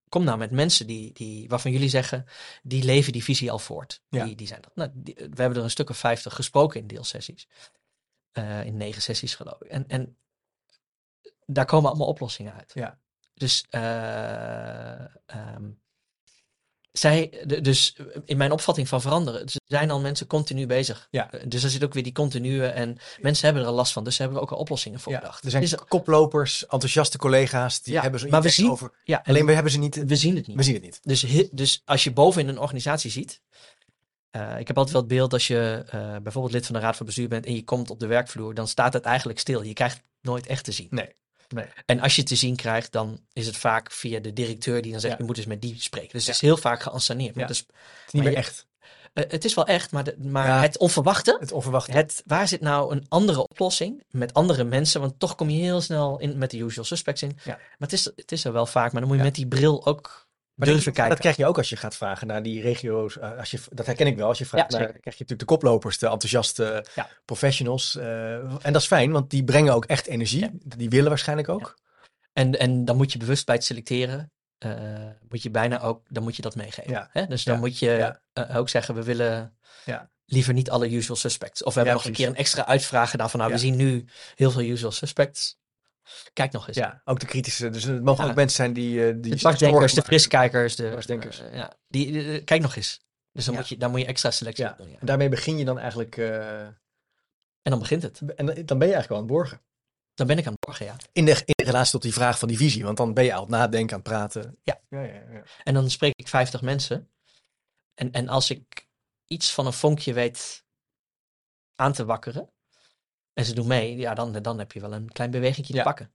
[0.09, 2.27] kom nou met mensen die, die, waarvan jullie zeggen,
[2.63, 4.03] die leven die visie al voort.
[4.09, 4.25] Ja.
[4.25, 4.77] Die, die zijn dat.
[4.77, 7.49] Nou, die- we hebben er een stuk of vijftig gesproken in deelsessies.
[8.33, 9.69] Eh, in negen sessies geloof ik.
[9.69, 10.17] En, en
[11.47, 12.71] daar komen allemaal oplossingen uit.
[12.75, 12.99] Ja.
[13.35, 15.65] Dus, eh, ehm,
[16.93, 21.09] zij, dus in mijn opvatting van veranderen, er zijn al mensen continu bezig.
[21.11, 21.31] Ja.
[21.33, 24.05] Eh, Dus er zit ook weer die continue en mensen hebben er al last van,
[24.05, 25.45] dus ze hebben er ook al oplossingen voor Ja, bedacht.
[25.45, 27.83] er zijn Dus, koplopers, enthousiaste collega's.
[27.83, 28.91] Die Ja, hebben maar we zien- over.
[29.05, 30.05] ja, en Alleen we hebben ze niet.
[30.05, 30.57] we zien het niet.
[30.57, 30.99] We zien het niet.
[31.03, 31.21] Dus,
[31.53, 33.41] dus als je boven in een organisatie ziet.
[34.31, 36.97] eh, ik heb altijd wel het beeld als je eh, bijvoorbeeld lid van de raad
[36.97, 39.63] van bestuur bent en je komt op de werkvloer, dan staat het eigenlijk stil.
[39.63, 40.87] Je krijgt het nooit echt te zien.
[40.91, 41.15] Nee.
[41.49, 41.67] Nee.
[41.87, 44.91] En als je het te zien krijgt, dan is het vaak via de directeur die
[44.91, 45.19] dan zegt, Ja.
[45.21, 46.13] je moet eens met die spreken.
[46.13, 46.33] Dus Ja.
[46.33, 47.35] het is heel vaak geanceneerd.
[47.35, 47.41] Ja.
[47.41, 47.69] het, is, Het
[48.07, 48.67] is niet meer je- echt.
[49.13, 51.93] eh, het is wel echt, maar, de- maar het onverwachte, Het onverwachte.
[51.93, 55.01] het, waar zit nou een andere oplossing met andere mensen?
[55.01, 57.39] Want toch kom je heel snel in, met de usual suspects in.
[57.45, 59.87] Maar het is, het is er wel vaak, maar dan moet je met die bril
[59.87, 60.26] ook
[60.57, 61.13] Maar durven dat, kijken.
[61.13, 63.19] dat krijg je ook als je gaat vragen naar die regio's.
[63.19, 64.29] eh, als je, dat herken ik wel.
[64.29, 67.09] Als je vraagt Ja, naar, krijg je natuurlijk de koplopers, de enthousiaste Ja.
[67.25, 67.97] professionals.
[67.97, 70.41] eh, en dat is fijn, want die brengen ook echt energie.
[70.41, 70.51] Ja.
[70.77, 71.79] Die willen waarschijnlijk ook.
[72.33, 74.71] En, en dan moet je bewust bij het selecteren, eh,
[75.29, 77.09] moet je bijna ook, dan moet je dat meegeven.
[77.13, 77.27] Hè?
[77.27, 78.19] Dus dan moet je
[78.55, 80.11] ook zeggen, we willen Ja.
[80.25, 81.63] liever niet alle usual suspects.
[81.63, 84.05] Of we hebben nog een keer een extra uitvraag gedaan van, nou, we zien nu
[84.35, 85.59] heel veel usual suspects.
[86.33, 86.77] Kijk nog eens.
[86.77, 87.71] Ja, ook de kritische.
[87.71, 88.31] Dus het mogen Ja.
[88.31, 89.07] ook mensen zijn die.
[89.09, 93.01] eh, die de zorgen de friskijkers, de eh, ja, die, kijk nog eens.
[93.33, 93.61] Dus dan, Ja.
[93.61, 94.73] moet je, dan moet je extra selectie Ja.
[94.79, 94.97] doen.
[95.01, 96.17] En daarmee begin je dan eigenlijk.
[96.17, 96.61] eh,
[97.63, 98.21] En dan begint het.
[98.35, 99.61] en dan ben je eigenlijk wel aan het borgen.
[100.15, 100.97] Dan ben ik aan het borgen, ja.
[101.13, 102.85] In, de, in relatie tot die vraag van die visie.
[102.85, 104.59] Want dan ben je aan het nadenken, aan het praten.
[104.63, 104.81] Ja.
[104.89, 105.43] ja, ja, ja.
[105.65, 107.11] En dan spreek ik 50 mensen.
[107.95, 108.89] En, en als ik
[109.27, 110.65] iets van een vonkje weet
[111.75, 112.51] aan te wakkeren.
[113.37, 115.79] En ze doen mee, ja, dan, dan heb je wel een klein bewegingje Ja.
[115.83, 116.13] te pakken.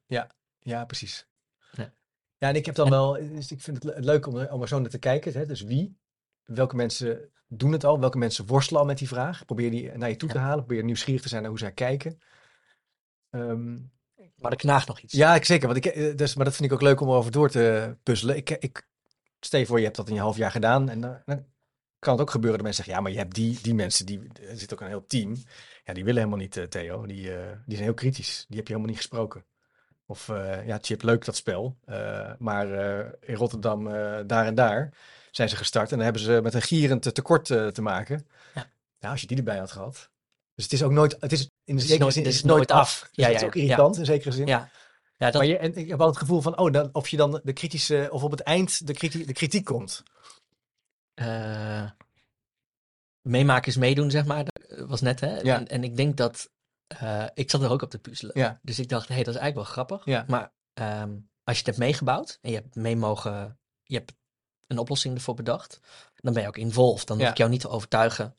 [0.60, 1.27] Ja, precies.
[1.71, 1.93] Ja.
[2.38, 4.62] Ja, en ik heb dan En- wel, dus ik vind het le- leuk om, om
[4.62, 5.34] er zo naar te kijken.
[5.34, 5.45] Hè?
[5.45, 5.97] Dus wie,
[6.43, 9.45] welke mensen doen het al, welke mensen worstelen al met die vraag.
[9.45, 10.43] Probeer die naar je toe te Ja.
[10.43, 12.19] halen, probeer nieuwsgierig te zijn naar hoe zij kijken.
[13.29, 13.73] Ehm,
[14.36, 15.13] Maar er knaagt nog iets.
[15.13, 17.31] ja, ik zeker, want ik, eh, dus, maar dat vind ik ook leuk om erover
[17.31, 18.36] door te puzzelen.
[18.36, 18.88] Ik, ik,
[19.39, 21.45] stel je voor, je hebt dat in een half jaar gedaan en dan, dan
[22.02, 24.22] kan het ook gebeuren dat mensen zeggen, ja, maar je hebt die, die mensen, die,
[24.50, 25.36] er zit ook een heel team.
[25.84, 27.06] Ja, die willen helemaal niet, eh, Theo.
[27.06, 28.46] Die, eh, die zijn heel kritisch.
[28.48, 29.46] Die heb je helemaal niet gesproken.
[30.06, 31.78] Of uh, ja, Chip, leuk dat spel.
[32.38, 32.68] Maar
[33.20, 33.84] in Rotterdam,
[34.28, 34.94] daar en daar,
[35.32, 35.92] zijn ze gestart.
[35.92, 38.28] En dan hebben ze met een gierend tekort te maken.
[38.54, 38.70] Ja.
[39.00, 40.10] Nou, als je die erbij had gehad.
[40.56, 42.46] Dus het is ook nooit, het is in Het is zekere zin, het is het
[42.46, 42.80] nooit af.
[42.80, 43.00] af.
[43.00, 43.62] Dus Ja, dat ja, is ook ja.
[43.62, 44.48] irritant in zekere zin.
[44.48, 44.70] Ja.
[45.18, 47.18] Ja, dat, Maar je, en ik heb wel het gevoel van, oh, dan, of je
[47.18, 50.04] dan de kritische, of op het eind de, kriti de kritiek komt.
[51.21, 51.89] Eh,
[53.21, 54.43] meemaken is meedoen, zeg maar.
[54.67, 55.39] Dat was net, hè?
[55.39, 55.55] Ja.
[55.57, 56.49] En, en ik denk dat...
[56.88, 58.39] eh, ik zat er ook op te puzzelen.
[58.39, 58.60] Ja.
[58.62, 60.05] Dus ik dacht, hé, hey, dat is eigenlijk wel grappig.
[60.05, 60.25] Ja.
[60.27, 61.12] Maar ehm,
[61.43, 63.60] als je het hebt meegebouwd en je hebt mee mogen...
[63.84, 64.13] Je hebt
[64.67, 65.79] een oplossing ervoor bedacht.
[66.15, 67.07] Dan ben je ook involved.
[67.07, 68.36] Dan hoef ik jou niet te overtuigen.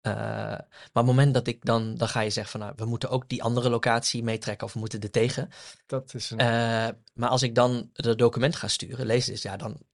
[0.00, 0.60] Eh, maar
[0.92, 1.94] op het moment dat ik dan...
[1.94, 4.66] Dan ga je zeggen van, nou, we moeten ook die andere locatie meetrekken.
[4.66, 5.48] Of we moeten er tegen.
[5.86, 6.38] Dat is een...
[6.38, 9.88] Eh, maar als ik dan het document ga sturen, lees dus, ja, dan...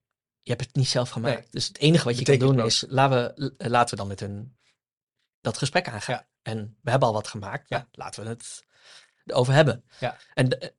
[0.47, 1.37] Je hebt het niet zelf gemaakt.
[1.39, 1.47] Nee.
[1.51, 2.71] Dus het enige wat je kan Betekent doen ook.
[2.71, 4.57] is, laten we, l- laten we dan met hun
[5.41, 6.15] dat gesprek aangaan.
[6.15, 6.29] Ja.
[6.43, 7.77] En we hebben al wat gemaakt, Ja.
[7.79, 7.89] ja.
[7.93, 8.65] laten we het
[9.25, 9.85] erover hebben.
[10.01, 10.19] Ja.
[10.35, 10.75] En, de-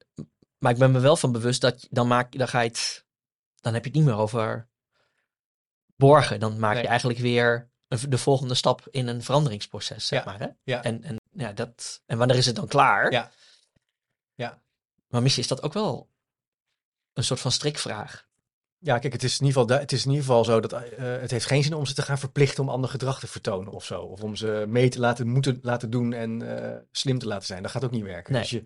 [0.57, 3.05] maar ik ben me wel van bewust dat dan, maak, dan ga je het,
[3.55, 4.69] dan heb je het niet meer over
[5.95, 6.39] borgen.
[6.39, 6.81] Dan maak Nee.
[6.81, 10.31] je eigenlijk weer een- de volgende stap in een veranderingsproces, zeg Ja.
[10.31, 10.39] maar.
[10.39, 10.47] Hè?
[10.63, 10.83] Ja.
[10.83, 13.11] En, en, ja, dat, en wanneer is het dan klaar?
[13.11, 13.31] Ja.
[14.35, 14.61] Ja.
[15.07, 16.09] Maar misschien is dat ook wel
[17.13, 18.26] een soort van strikvraag.
[18.79, 20.81] Ja, kijk, het is in ieder geval, het is in ieder geval zo dat eh,
[20.97, 23.85] het heeft geen zin om ze te gaan verplichten om ander gedrag te vertonen of
[23.85, 24.01] zo.
[24.01, 27.61] Of om ze mee te laten moeten laten doen en eh, slim te laten zijn.
[27.61, 28.33] Dat gaat ook niet werken.
[28.33, 28.41] Nee.
[28.41, 28.63] Dus je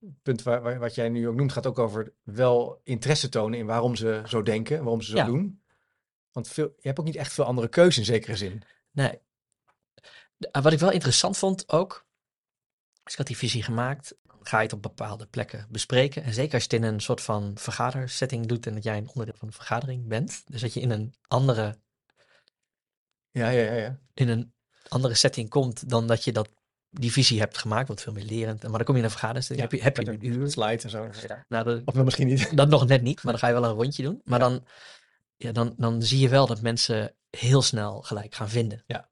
[0.00, 3.58] het punt waar, waar- wat jij nu ook noemt gaat ook over wel interesse tonen
[3.58, 5.24] in waarom ze zo denken, waarom ze zo Ja.
[5.24, 5.62] doen.
[6.32, 8.62] Want veel, je hebt ook niet echt veel andere keuze in zekere zin.
[8.90, 9.18] Nee.
[10.50, 12.06] Ah, Wat ik wel interessant vond ook,
[13.02, 14.16] dus ik had die visie gemaakt,
[14.48, 16.22] ga je het op bepaalde plekken bespreken.
[16.22, 19.08] En zeker als je het in een soort van vergadersetting doet en dat jij een
[19.08, 20.42] onderdeel van de vergadering bent.
[20.46, 21.78] Dus dat je in een andere,
[23.30, 23.72] Ja, ja, ja.
[23.72, 23.98] ja.
[24.14, 24.54] in een
[24.88, 26.48] andere setting komt dan dat je dat,
[26.90, 28.64] die visie hebt gemaakt, wat veel meer lerend.
[28.64, 30.50] En Maar dan kom je in een vergadersetting, heb je, heb je een uur.
[30.50, 31.10] Slide en zo.
[31.48, 32.56] Nou, dat, Of misschien niet.
[32.56, 34.20] dat nog net niet, maar dan ga je wel een rondje doen.
[34.24, 34.64] Maar dan,
[35.36, 38.82] ja, dan, dan zie je wel dat mensen heel snel gelijk gaan vinden.
[38.86, 39.10] Ja.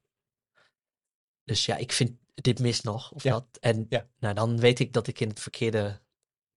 [1.44, 3.12] Dus ja, ik vind dit mist nog.
[3.12, 3.30] Of Ja.
[3.32, 3.44] dat.
[3.60, 4.06] En Ja.
[4.18, 6.00] nou, dan weet ik dat ik in het verkeerde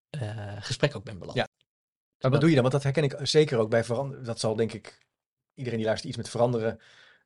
[0.09, 1.37] eh, gesprek ook ben beland.
[1.37, 1.47] Ja.
[2.19, 2.63] Maar wat doe je dan?
[2.69, 4.23] Want dat herken ik zeker ook bij veranderen.
[4.25, 5.05] Dat zal denk ik
[5.53, 6.79] iedereen die luistert iets met veranderen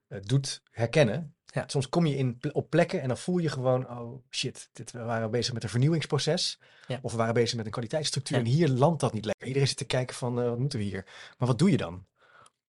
[0.08, 1.36] eh, doet herkennen.
[1.46, 1.64] Ja.
[1.68, 5.00] Soms kom je in, op plekken en dan voel je gewoon, oh shit, dit, we
[5.04, 6.60] waren bezig met een vernieuwingsproces.
[6.88, 7.00] Ja.
[7.02, 8.44] Of we waren bezig met een kwaliteitsstructuur Ja.
[8.44, 9.48] en hier landt dat niet lekker.
[9.48, 11.06] Iedereen zit te kijken van, eh, wat moeten we hier?
[11.38, 12.06] Maar wat doe je dan?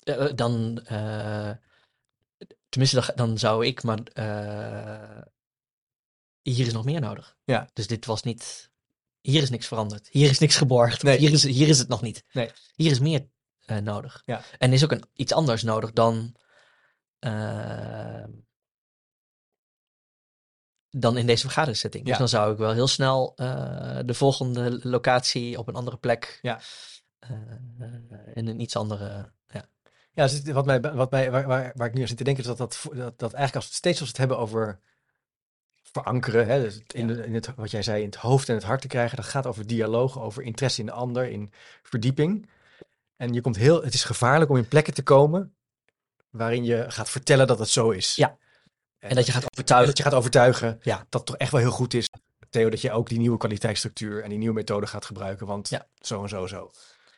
[0.02, 1.50] Eh, dan, eh,
[2.68, 5.22] tenminste, dan, dan zou ik, maar eh,
[6.42, 7.36] hier is nog meer nodig.
[7.44, 7.68] Ja.
[7.72, 8.70] Dus dit was niet,
[9.20, 10.08] hier is niks veranderd.
[10.10, 11.02] Hier is niks geborgd.
[11.02, 11.18] Nee.
[11.18, 12.24] Hier, is, hier is het nog niet.
[12.32, 12.50] Nee.
[12.74, 13.28] Hier is meer
[13.64, 14.22] eh, nodig.
[14.24, 14.42] Ja.
[14.58, 16.36] En is ook een, iets anders nodig dan,
[17.18, 18.24] eh,
[20.90, 22.02] dan in deze vergadersetting.
[22.04, 22.18] Dus Ja.
[22.18, 26.38] dan zou ik wel heel snel eh, de volgende locatie op een andere plek.
[26.42, 26.60] Ja.
[27.18, 27.30] eh,
[28.34, 29.32] in een iets andere.
[29.46, 29.68] Ja.
[30.14, 32.42] Ja, dus wat mij, wat mij, waar, waar, waar ik nu aan zit te denken
[32.42, 34.80] is dat, dat, dat, dat eigenlijk als we het steeds als we het hebben over
[35.92, 38.64] verankeren, hè, dus in, de, in het, wat jij zei, in het hoofd en het
[38.64, 41.52] hart te krijgen, dat gaat over dialoog, over interesse in de ander, in
[41.82, 42.48] verdieping.
[43.16, 45.54] En je komt heel, het is gevaarlijk om in plekken te komen
[46.30, 48.14] waarin je gaat vertellen dat het zo is.
[48.14, 48.36] Ja.
[48.98, 49.88] En dat je gaat overtuigen.
[49.88, 50.96] dat je gaat overtuigen Ja.
[50.96, 52.08] dat het toch echt wel heel goed is,
[52.50, 55.86] Theo, dat je ook die nieuwe kwaliteitsstructuur en die nieuwe methode gaat gebruiken, want Ja.
[56.00, 56.70] zo en zo zo.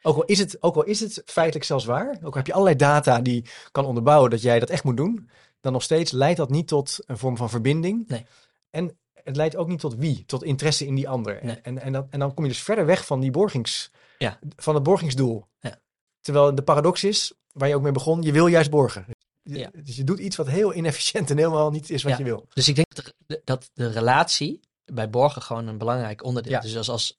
[0.02, 2.52] Ook al, is het, ook al is het feitelijk zelfs waar, ook al heb je
[2.52, 6.36] allerlei data die kan onderbouwen dat jij dat echt moet doen, dan nog steeds leidt
[6.36, 8.08] dat niet tot een vorm van verbinding.
[8.08, 8.26] Nee.
[8.74, 11.44] En het leidt ook niet tot wie, tot interesse in die ander.
[11.44, 11.56] Nee.
[11.56, 14.38] En, en, dat, en dan kom je dus verder weg van, die borgings, Ja.
[14.56, 15.46] van het borgingsdoel.
[15.60, 15.80] Ja.
[16.20, 19.06] Terwijl de paradox is, waar je ook mee begon, je wil juist borgen.
[19.42, 19.70] Je- Ja.
[19.82, 22.18] Dus je doet iets wat heel inefficiënt en helemaal niet is wat Ja.
[22.18, 22.46] je wil.
[22.54, 26.58] Dus ik denk dat de, dat de relatie bij borgen gewoon een belangrijk onderdeel Ja.
[26.62, 26.64] is.
[26.64, 27.16] Dus als, als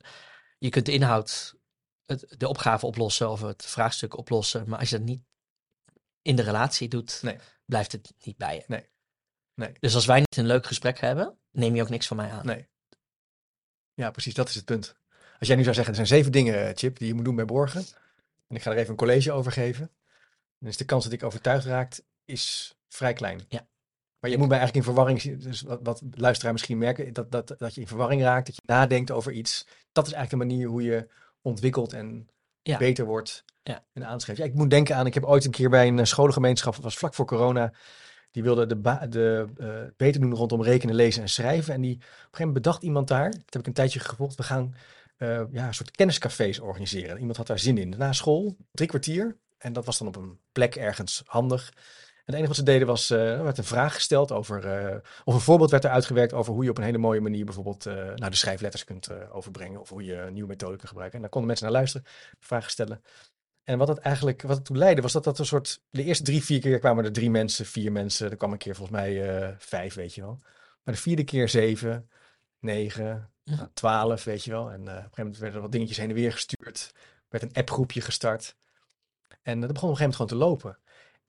[0.58, 1.56] je kunt de inhoud,
[2.06, 5.22] het, de opgave oplossen of het vraagstuk oplossen, maar als je dat niet
[6.22, 7.38] in de relatie doet, Nee.
[7.66, 8.64] blijft het niet bij je.
[8.68, 8.90] Nee.
[9.56, 9.72] Nee.
[9.80, 12.46] Dus als wij niet een leuk gesprek hebben, neem je ook niks van mij aan.
[12.46, 12.68] Nee.
[13.94, 14.96] Ja, precies, dat is het punt.
[15.40, 17.36] Als jij nu zou zeggen, er zijn zeven dingen, eh, Chip, die je moet doen
[17.36, 17.86] bij borgen.
[18.48, 19.92] En ik ga er even een college over geven.
[20.60, 23.42] Dan is de kans dat ik overtuigd raakt, is vrij klein.
[23.50, 23.68] Ja.
[24.20, 25.40] Maar je moet mij eigenlijk in verwarring zien.
[25.40, 28.62] Dus wat, wat luisteraar misschien merken, dat, dat, dat je in verwarring raakt, dat je
[28.66, 29.68] nadenkt over iets.
[29.92, 31.08] Dat is eigenlijk de manier hoe je
[31.42, 32.30] ontwikkelt en
[32.62, 32.78] Ja.
[32.78, 33.86] beter wordt Ja.
[33.94, 34.42] en aanschrijft.
[34.42, 36.84] Ja, ik moet denken aan, ik heb ooit een keer bij een eh, scholengemeenschap, dat
[36.84, 37.74] was vlak voor corona,
[38.36, 39.68] die wilde de, de eh,
[39.98, 41.74] beter doen rondom rekenen, lezen en schrijven.
[41.74, 44.36] En die, op een gegeven moment bedacht iemand daar, dat heb ik een tijdje gevolgd,
[44.36, 44.76] we gaan
[45.18, 47.20] eh, ja, een soort kenniscafés organiseren.
[47.20, 47.94] Iemand had daar zin in.
[47.98, 49.38] Na school, drie kwartier.
[49.58, 51.70] En dat was dan op een plek ergens handig.
[51.70, 55.34] En het enige wat ze deden was, eh, er werd een vraag gesteld over, of
[55.34, 58.30] een voorbeeld werd er uitgewerkt over hoe je op een hele mooie manier bijvoorbeeld nou,
[58.30, 59.80] de schrijfletters kunt overbrengen.
[59.80, 61.16] Of hoe je een nieuwe methode kunt gebruiken.
[61.16, 62.08] En daar konden mensen naar luisteren,
[62.40, 63.02] vragen stellen.
[63.66, 66.24] En wat het eigenlijk, wat het toe leidde, was dat dat een soort, de eerste
[66.24, 68.30] drie, vier keer kwamen er drie mensen, vier mensen.
[68.30, 70.40] Er kwam een keer volgens mij eh, vijf, weet je wel.
[70.84, 72.10] Maar de vierde keer zeven,
[72.60, 73.58] negen, Mhm.
[73.58, 74.72] Nou, 12, weet je wel.
[74.72, 76.92] En eh, op een gegeven moment werden er wat dingetjes heen en weer gestuurd.
[76.94, 78.56] Er werd een appgroepje gestart.
[79.42, 80.78] En eh, dat begon op een gegeven moment gewoon te lopen.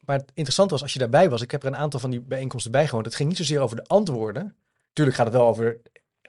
[0.01, 2.21] Maar het interessante was, als je daarbij was, ik heb er een aantal van die
[2.21, 3.05] bijeenkomsten bijgewoond.
[3.05, 4.57] Het ging niet zozeer over de antwoorden.
[4.93, 5.81] Tuurlijk gaat het wel over,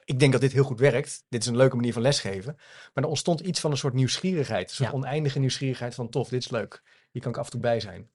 [0.08, 1.24] ik denk dat dit heel goed werkt.
[1.28, 2.54] Dit is een leuke manier van lesgeven.
[2.94, 4.68] Maar er ontstond iets van een soort nieuwsgierigheid.
[4.68, 4.94] Een soort Ja.
[4.96, 6.82] oneindige nieuwsgierigheid van tof, dit is leuk.
[7.10, 8.10] Hier kan ik af en toe bij zijn.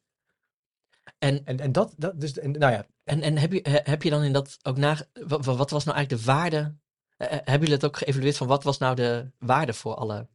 [1.20, 4.04] En, En, en dat, dat dus, en, nou ja, en, en heb, je, he- heb
[4.04, 4.98] je dan in dat ook na...
[5.14, 6.76] Wat, wat was nou eigenlijk de waarde?
[7.18, 10.28] eh, hebben jullie het ook geëvalueerd van wat was nou de waarde voor alle...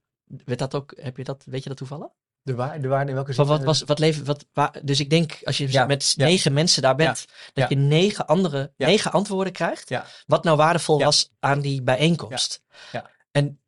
[0.45, 2.09] Werd dat ook, heb je dat, weet je dat toevallig?
[2.49, 3.47] De, waar, de waarde in welke zin?
[3.47, 6.25] wat was, wat leven, wat, waar, dus ik denk, als je Ja, met ja.
[6.25, 9.89] negen mensen daar bent, dat je negen andere, negen antwoorden krijgt.
[9.89, 10.05] Ja.
[10.27, 12.63] Wat nou waardevol was aan die bijeenkomst.
[12.93, 13.11] Ja.
[13.31, 13.59] En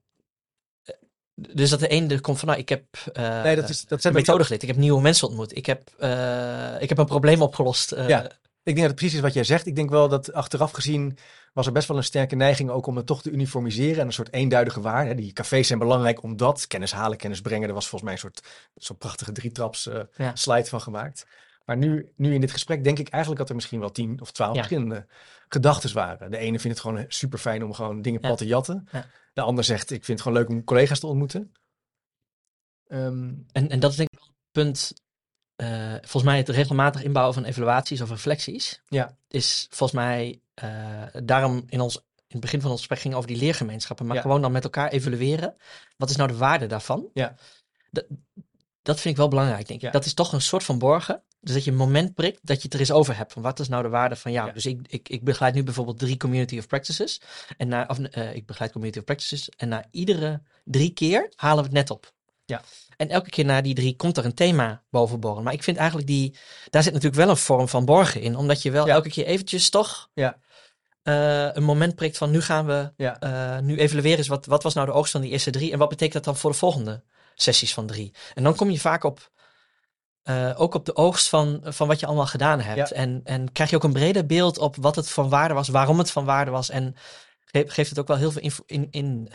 [0.85, 0.95] eh,
[1.35, 4.01] dus dat de ene er komt van, nou, ik heb eh Nee, dat, is, dat
[4.01, 7.43] zijn methode geleerd, ik heb nieuwe mensen ontmoet, ik heb, eh, ik heb een probleem
[7.43, 7.95] opgelost.
[7.97, 8.31] Ja.
[8.63, 9.67] Ik denk dat het precies is wat jij zegt.
[9.67, 11.19] Ik denk wel dat achteraf gezien
[11.53, 14.13] was er best wel een sterke neiging ook om het toch te uniformiseren en een
[14.13, 15.15] soort eenduidige waarde.
[15.15, 17.69] Die cafés zijn belangrijk omdat kennis halen, kennis brengen.
[17.69, 20.37] Er was volgens mij een soort zo'n prachtige drietraps eh Ja.
[20.37, 21.27] slide van gemaakt.
[21.65, 24.31] Maar nu, nu in dit gesprek denk ik eigenlijk dat er misschien wel tien of
[24.33, 24.63] twaalf Ja.
[24.63, 25.07] verschillende
[25.49, 26.31] gedachten waren.
[26.31, 28.89] De ene vindt het gewoon super fijn om gewoon dingen plat te jatten.
[28.93, 29.07] Ja.
[29.33, 31.53] De ander zegt ik vind het gewoon leuk om collega's te ontmoeten.
[32.87, 34.93] Ehm, En, en dat is denk ik een punt.
[35.57, 38.83] eh, volgens mij het regelmatig inbouwen van evaluaties of reflecties.
[38.89, 39.17] Ja.
[39.29, 40.41] Is volgens mij
[41.25, 41.97] daarom in ons.
[41.97, 44.07] In het begin van ons gesprek ging over die leergemeenschappen.
[44.07, 44.23] Maar Ja.
[44.23, 45.55] gewoon dan met elkaar evalueren.
[45.97, 47.09] Wat is nou de waarde daarvan?
[47.15, 47.35] Ja.
[47.91, 48.05] Dat,
[48.83, 49.87] dat vind ik wel belangrijk, denk ik.
[49.87, 49.91] Ja.
[49.93, 51.23] Dat is toch een soort van borgen.
[51.41, 53.33] Dus dat je een moment prikt dat je het er eens over hebt.
[53.33, 54.47] Van wat is nou de waarde van jou?
[54.47, 54.53] Ja.
[54.53, 57.21] Dus ik, ik, ik begeleid nu bijvoorbeeld drie community of practices.
[57.57, 59.49] En na, of, eh, ik begeleid community of practices.
[59.49, 62.13] En na iedere drie keer halen we het net op.
[62.45, 62.63] Ja.
[62.97, 65.45] En elke keer na die drie komt er een thema bovenborrelen.
[65.45, 66.37] Maar ik vind eigenlijk die,
[66.71, 68.37] daar zit natuurlijk wel een vorm van borgen in.
[68.37, 68.95] Omdat je wel Ja.
[68.95, 70.39] elke keer eventjes toch Ja.
[71.03, 73.21] Eh, een moment prikt van nu gaan we, ja.
[73.21, 75.73] eh, nu evalueren eens wat, wat was nou de oogst van die eerste drie.
[75.73, 77.03] En wat betekent dat dan voor de volgende
[77.35, 78.15] sessies van drie.
[78.35, 79.31] En dan kom je vaak op,
[80.23, 82.89] eh, ook op de oogst van, van wat je allemaal gedaan hebt.
[82.89, 82.97] Ja.
[82.97, 85.99] En, en krijg je ook een breder beeld op wat het van waarde was, waarom
[85.99, 86.71] het van waarde was.
[86.71, 86.95] En
[87.45, 88.89] ge- geeft het ook wel heel veel info in.
[88.91, 89.31] in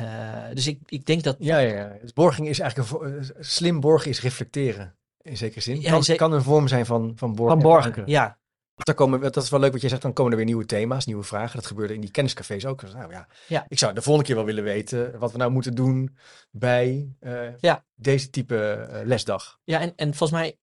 [0.53, 1.91] dus ik, ik denk dat Ja, ja, ja.
[2.01, 4.95] Dus borging is eigenlijk een slim borgen is reflecteren.
[5.21, 5.81] In zekere zin.
[5.81, 7.61] Ja, kan, een vorm zijn van, van borgen.
[7.61, 8.37] van en borgen, ja.
[8.75, 10.01] Dan komen, dat is wel leuk wat jij zegt.
[10.01, 11.55] Dan komen er weer nieuwe thema's, nieuwe vragen.
[11.55, 12.79] Dat gebeurde in die kenniscafés ook.
[12.81, 13.65] Dus, nou ja, Ja.
[13.67, 16.17] ik zou de volgende keer wel willen weten wat we nou moeten doen
[16.51, 17.85] bij eh, Ja.
[17.95, 19.59] deze type eh, lesdag.
[19.63, 20.57] Ja, en, en volgens mij,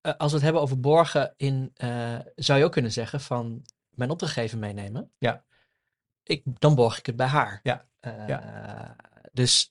[0.00, 1.72] eh, als we het hebben over borgen, in,
[2.34, 5.10] zou je ook kunnen zeggen van mijn opdrachtgever meenemen.
[5.18, 5.44] Ja.
[6.22, 7.60] Ik, dan borg ik het bij haar.
[7.62, 8.90] Ja, Eh,
[9.32, 9.70] Dus,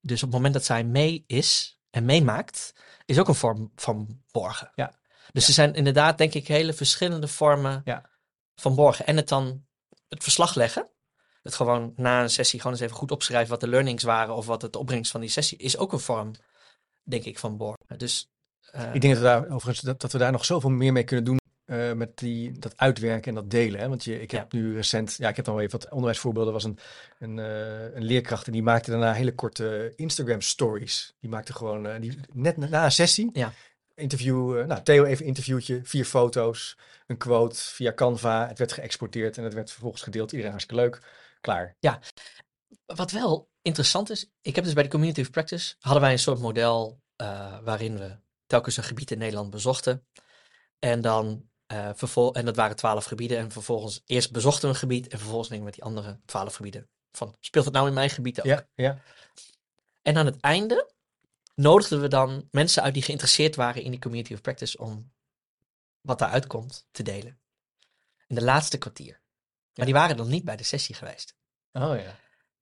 [0.00, 4.22] dus op het moment dat zij mee is en meemaakt, is ook een vorm van
[4.30, 4.70] borgen.
[4.74, 4.92] Ja.
[5.36, 8.10] Dus er zijn inderdaad, denk ik, hele verschillende vormen Ja.
[8.54, 9.06] van borgen.
[9.06, 9.64] En het dan
[10.08, 10.88] het verslag leggen.
[11.42, 14.46] Het gewoon na een sessie gewoon eens even goed opschrijven wat de learnings waren of
[14.46, 16.30] wat het opbrengst van die sessie is ook een vorm,
[17.02, 17.98] denk ik, van borgen.
[17.98, 18.30] Dus
[18.70, 21.04] eh, Ik denk dat we daar overigens dat, dat we daar nog zoveel meer mee
[21.04, 21.38] kunnen doen.
[21.64, 23.80] eh, met die, dat uitwerken en dat delen.
[23.80, 23.88] Hè?
[23.88, 26.54] Want je, ik heb nu recent, ja, ik heb dan wel even wat onderwijsvoorbeelden.
[26.54, 26.78] Er was een,
[27.18, 31.14] een, eh, een leerkracht en die maakte daarna hele korte Instagram stories.
[31.20, 33.52] Die maakte gewoon, die, net na, na een sessie, Ja.
[33.96, 38.48] Interview, eh, nou Theo even interviewtje, vier foto's, een quote via Canva.
[38.48, 40.30] Het werd geëxporteerd en het werd vervolgens gedeeld.
[40.30, 41.02] Iedereen hartstikke leuk.
[41.40, 41.76] Klaar.
[42.86, 46.18] Wat wel interessant is, ik heb dus bij de Community of Practice, hadden wij een
[46.18, 50.06] soort model eh, waarin we telkens een gebied in Nederland bezochten.
[50.78, 53.38] En dan eh vervol en dat waren twaalf gebieden.
[53.38, 56.54] En vervolgens eerst bezochten we een gebied en vervolgens gingen we met die andere twaalf
[56.54, 56.88] gebieden.
[57.12, 58.46] Van, speelt het nou in mijn gebied ook?
[58.46, 58.98] Ja, ja.
[60.02, 60.90] En aan het einde
[61.56, 65.12] nodigden we dan mensen uit die geïnteresseerd waren in die Community of Practice om
[66.00, 67.38] wat daaruit komt te delen.
[68.26, 69.20] In de laatste kwartier.
[69.74, 71.34] Maar die waren dan niet bij de sessie geweest.
[71.72, 72.18] Oh ja.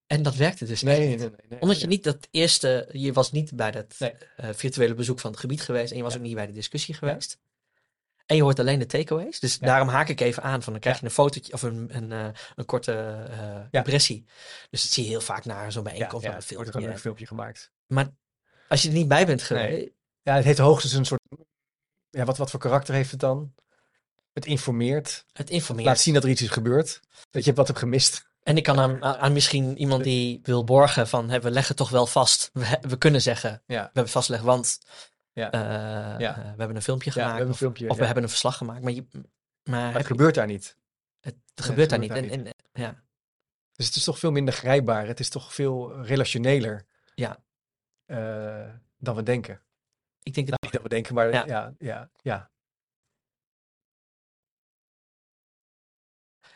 [0.07, 1.19] En dat werkte dus Nee, niet.
[1.19, 1.31] nee.
[1.49, 1.89] nee, Omdat je ja.
[1.89, 5.91] niet dat eerste, je was niet bij dat eh, virtuele bezoek van het gebied geweest
[5.91, 7.39] en je was ook niet bij de discussie geweest.
[8.27, 9.41] En je hoort alleen de takeaways.
[9.41, 9.67] Dus Ja.
[9.67, 11.03] daarom haak ik even aan van dan krijg Ja.
[11.03, 12.93] je een fotootje of een, een, eh, een korte
[13.31, 14.25] eh, impressie.
[14.71, 16.71] Dus dat zie je heel vaak naar zo'n Ja, bijeenkomst ja, van een er wordt
[16.71, 16.73] filmpje.
[16.73, 17.71] gewoon een filmpje gemaakt.
[17.87, 18.09] Maar
[18.69, 19.91] als je er niet bij bent geweest,
[20.23, 21.21] Ja, het heeft hoogstens een soort.
[22.11, 23.55] Ja, wat, wat voor karakter heeft het dan?
[24.33, 25.25] Het informeert.
[25.33, 25.87] het informeert.
[25.87, 27.01] Laat zien dat er iets is gebeurd.
[27.31, 28.27] Dat je wat hebt gemist.
[28.43, 32.07] En ik kan aan, aan misschien iemand die wil borgen van we leggen toch wel
[32.07, 32.51] vast.
[32.81, 33.81] We, kunnen zeggen, Ja.
[33.83, 34.81] we hebben vastgelegd, want
[35.33, 35.51] Ja.
[35.51, 35.61] eh,
[36.21, 36.37] Ja.
[36.37, 37.41] eh, we hebben een filmpje we gemaakt.
[37.41, 37.89] een of filmpje.
[37.89, 38.83] of we hebben een verslag gemaakt.
[38.83, 39.07] Maar, je,
[39.63, 40.77] maar, het je- gebeurt daar niet.
[41.21, 42.11] het, het gebeurt daar niet.
[42.11, 43.03] En, en, ja.
[43.73, 45.07] Dus het is toch veel minder grijpbaar.
[45.07, 46.85] Het is toch veel relationeler.
[47.15, 47.44] Ja.
[48.07, 49.63] Eh, dan we denken.
[50.23, 51.45] Ik denk dat, Nou, niet dat we denken, maar Ja.
[51.47, 52.51] ja, ja, ja.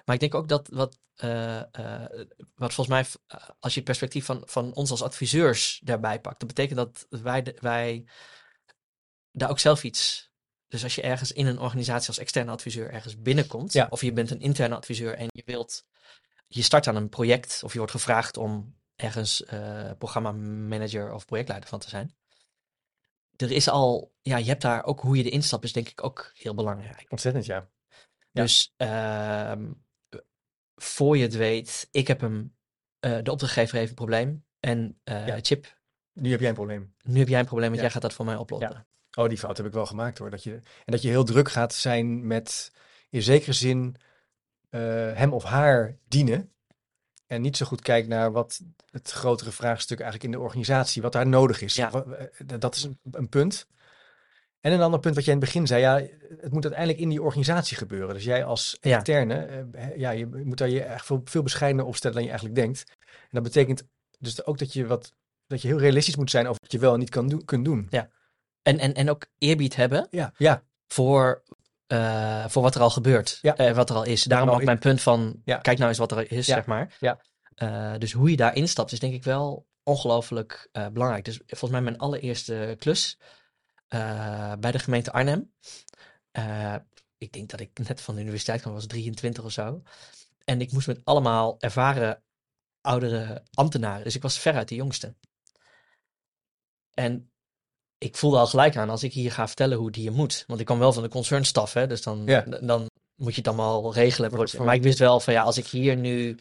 [0.05, 2.11] Maar ik denk ook dat wat, eh, eh,
[2.55, 3.07] wat volgens mij,
[3.61, 7.43] als je het perspectief van, van ons als adviseurs daarbij pakt, dat betekent dat wij,
[7.43, 8.07] de- wij
[9.31, 10.31] daar ook zelf iets.
[10.69, 13.87] Dus als je ergens in een organisatie als externe adviseur ergens binnenkomt, Ja.
[13.91, 15.87] of je bent een interne adviseur en je wilt,
[16.47, 21.69] je start aan een project of je wordt gevraagd om ergens eh programmamanager of projectleider
[21.69, 22.15] van te zijn.
[23.37, 26.05] Er is al, ja, je hebt daar ook hoe je erin stapt, is denk ik
[26.05, 27.07] ook heel belangrijk.
[27.09, 27.69] Ontzettend, ja.
[28.33, 29.71] Dus ehm,
[30.75, 32.57] voor je het weet, ik heb hem,
[33.01, 34.45] eh, de opdrachtgever heeft een probleem.
[34.61, 35.39] En eh, Ja.
[35.43, 35.77] Chip,
[36.13, 36.95] Nu heb jij een probleem.
[37.03, 37.83] nu heb jij een probleem, want Ja.
[37.85, 38.87] jij gaat dat voor mij oplossen.
[39.19, 40.31] Oh, die fout heb ik wel gemaakt hoor.
[40.31, 42.73] Dat je, en dat je heel druk gaat zijn met
[43.11, 43.97] in zekere zin
[44.71, 46.53] hem of haar dienen.
[47.29, 48.61] En niet zo goed kijkt naar wat
[48.91, 51.75] het grotere vraagstuk eigenlijk in de organisatie, wat daar nodig is.
[51.75, 51.93] Ja.
[51.93, 53.67] Eh, Dat is een, punt.
[54.61, 55.95] En een ander punt wat jij in het begin zei, ja,
[56.41, 58.15] het moet uiteindelijk in die organisatie gebeuren.
[58.15, 58.97] Dus jij als Ja.
[58.97, 62.31] externe, eh, ja, je moet daar je echt veel, veel bescheidener op stellen dan je
[62.31, 62.85] eigenlijk denkt.
[63.01, 63.87] En dat betekent
[64.19, 65.13] dus ook dat je, wat,
[65.47, 67.65] dat je heel realistisch moet zijn over wat je wel en niet kan doen, kunt
[67.65, 67.87] doen.
[68.63, 71.43] En, en, en ook eerbied hebben Ja, ja, voor,
[71.89, 73.39] eh, voor wat er al gebeurt.
[73.43, 73.57] Ja.
[73.57, 74.23] eh, wat er al is.
[74.23, 75.57] Daarom nou ook mijn punt van, Ja.
[75.57, 76.55] kijk nou eens wat er is, Ja.
[76.55, 76.97] zeg maar.
[77.01, 77.21] Ja.
[77.55, 81.25] Eh, dus hoe je daar instapt is denk ik wel ongelooflijk belangrijk.
[81.25, 83.19] Dus volgens mij mijn allereerste klus
[84.59, 85.53] bij de gemeente Arnhem.
[87.19, 89.83] Ik denk dat ik net van de universiteit kwam, was 23 of zo.
[90.45, 92.23] En ik moest met allemaal ervaren
[92.81, 94.05] oudere ambtenaren.
[94.05, 95.15] Dus ik was veruit de jongste.
[96.95, 97.31] En
[97.99, 100.45] ik voelde al gelijk aan als ik hier ga vertellen hoe het hier moet.
[100.47, 101.87] Want ik kwam wel van de concernstaf, hè.
[101.87, 102.41] Dus dan, Ja.
[102.61, 104.31] dan moet je het allemaal regelen.
[104.31, 106.39] Wordt voor- Maar ik wist wel van ja, als ik hier nu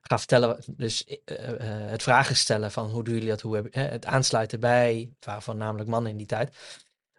[0.00, 1.18] ga vertellen, dus eh,
[1.50, 5.56] eh, het vragen stellen van hoe doen jullie dat, hoe hebben, het aansluiten bij, waarvan
[5.56, 6.56] namelijk mannen in die tijd,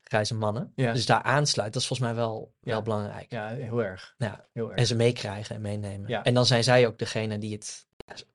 [0.03, 0.71] grijze mannen.
[0.76, 0.93] Ja.
[0.93, 3.32] Dus daar aansluiten, dat is volgens mij wel, wel belangrijk.
[3.32, 4.13] ja, heel erg.
[4.17, 4.45] Ja.
[4.53, 4.78] Heel erg.
[4.80, 6.09] En ze meekrijgen en meenemen.
[6.09, 6.23] Ja.
[6.23, 7.86] En dan zijn zij ook degene die het,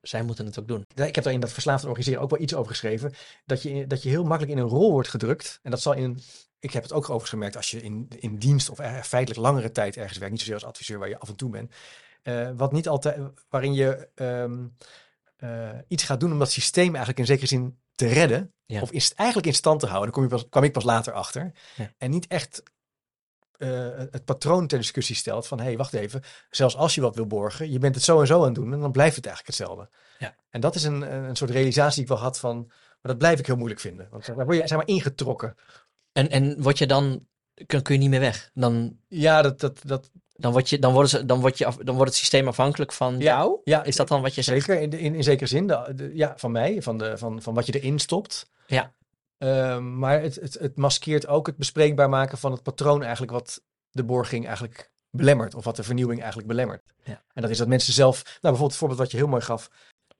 [0.01, 0.85] zij moeten het ook doen.
[0.95, 3.13] Ik heb daar in dat verslaafd organiseren ook wel iets over geschreven.
[3.45, 5.59] Dat je, dat je heel makkelijk in een rol wordt gedrukt.
[5.63, 6.19] En dat zal in.
[6.59, 9.97] Ik heb het ook overigens gemerkt als je in, in dienst of feitelijk langere tijd
[9.97, 10.31] ergens werkt.
[10.31, 11.71] Niet zozeer als adviseur waar je af en toe bent.
[12.23, 13.19] eh, wat niet altijd.
[13.49, 14.65] waarin je ehm,
[15.37, 18.53] eh, iets gaat doen om dat systeem eigenlijk in zekere zin te redden.
[18.65, 18.81] Ja.
[18.81, 20.11] Of is eigenlijk in stand te houden.
[20.11, 21.51] Daar kom je pas, kwam ik pas later achter.
[21.75, 21.93] Ja.
[21.97, 22.63] En niet echt.
[23.61, 26.21] Eh, het patroon ter discussie stelt van hé, hey, wacht even.
[26.49, 28.73] Zelfs als je wat wil borgen, je bent het zo en zo aan het doen
[28.73, 29.89] en dan blijft het eigenlijk hetzelfde.
[30.19, 30.35] Ja.
[30.49, 33.39] En dat is een, een soort realisatie die ik wel had van, maar dat blijf
[33.39, 34.07] ik heel moeilijk vinden.
[34.11, 35.55] Want daar word je zeg maar ingetrokken.
[36.11, 37.25] En, en word je dan,
[37.65, 38.49] kun, kun je niet meer weg.
[38.53, 41.75] Dan, Ja, dat, dat, dat dan, word je, dan, worden ze, dan, word je af,
[41.77, 43.19] dan wordt het systeem afhankelijk van Ja.
[43.19, 43.59] jou.
[43.63, 44.65] ja, Is dat dan wat je zegt?
[44.65, 45.67] zeker in, in, in zekere zin.
[45.67, 48.49] De, de- ja, van mij, van, de, van, van wat je erin stopt.
[48.67, 48.93] Ja.
[49.41, 53.61] Ehm, maar het, het, het maskeert ook het bespreekbaar maken van het patroon eigenlijk wat
[53.91, 55.55] de borging eigenlijk belemmert.
[55.55, 56.81] Of wat de vernieuwing eigenlijk belemmert.
[57.03, 57.23] Ja.
[57.33, 59.69] En dat is dat mensen zelf, nou bijvoorbeeld het voorbeeld wat je heel mooi gaf.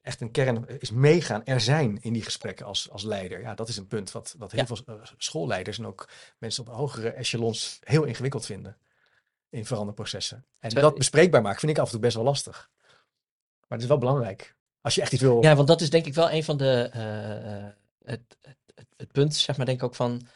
[0.01, 3.41] Echt een kern is meegaan, er zijn in die gesprekken als, als leider.
[3.41, 4.65] Ja, dat is een punt wat, wat heel Ja.
[4.65, 8.77] veel eh, schoolleiders en ook mensen op hogere echelons heel ingewikkeld vinden.
[9.49, 10.45] In veranderprocessen.
[10.59, 12.69] En dat bespreekbaar maken vind ik af en toe best wel lastig.
[13.67, 14.55] Maar het is wel belangrijk.
[14.81, 15.43] Als je echt iets wil.
[15.43, 16.89] Ja, want dat is denk ik wel een van de.
[16.93, 18.37] eh, eh, het,
[19.01, 20.27] het, punt, zeg maar, denk ik ook van.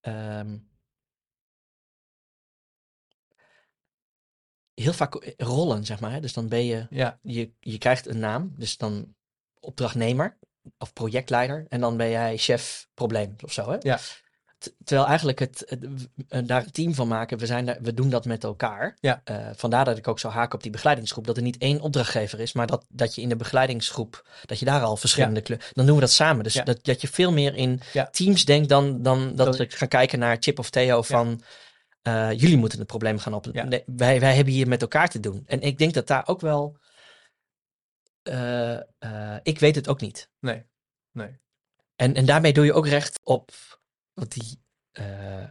[0.00, 0.58] ehm,
[4.74, 6.12] heel vaak rollen, zeg maar.
[6.12, 6.20] Hè?
[6.20, 7.52] Dus dan ben je, Ja, je.
[7.60, 9.14] Je krijgt een naam, dus dan
[9.60, 10.38] opdrachtnemer
[10.78, 11.66] of projectleider.
[11.68, 13.70] En dan ben jij chef probleem of zo.
[13.70, 13.76] Hè?
[13.80, 13.98] Ja.
[14.84, 15.62] Terwijl eigenlijk het,
[16.28, 18.96] het, daar een team van maken, we, zijn daar, we doen dat met elkaar.
[19.00, 19.20] Ja.
[19.24, 21.26] Eh, vandaar dat ik ook zo haak op die begeleidingsgroep.
[21.26, 24.64] Dat er niet één opdrachtgever is, maar dat, dat je in de begeleidingsgroep, dat je
[24.64, 25.66] daar al verschillende kleuren.
[25.72, 26.44] Dan doen we dat samen.
[26.44, 26.62] Dus Ja.
[26.64, 27.80] dat, dat je veel meer in
[28.10, 31.42] teams denkt dan, dan dat we gaan kijken naar Chip of Theo van
[32.02, 33.68] eh, jullie moeten het probleem gaan oplossen.
[33.68, 35.42] Nee, wij, wij hebben hier met elkaar te doen.
[35.46, 36.78] En ik denk dat daar ook wel.
[38.22, 40.28] eh, ik weet het ook niet.
[40.40, 40.66] nee.
[41.12, 41.38] Nee.
[41.96, 43.50] En, en daarmee doe je ook recht op.
[44.18, 44.60] Want die.
[44.92, 45.48] eh, eh,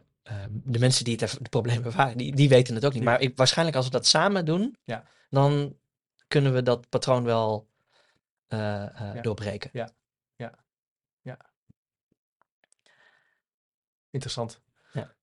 [0.49, 3.03] de mensen die het de problemen ervaren, die, die weten het ook niet.
[3.03, 3.09] Ja.
[3.09, 5.03] Maar ik, waarschijnlijk als we dat samen doen, Ja.
[5.29, 5.77] dan
[6.27, 7.69] kunnen we dat patroon wel
[8.47, 9.21] eh, eh, Ja.
[9.21, 9.69] doorbreken.
[14.09, 14.61] Interessant.
[14.93, 15.15] Ja.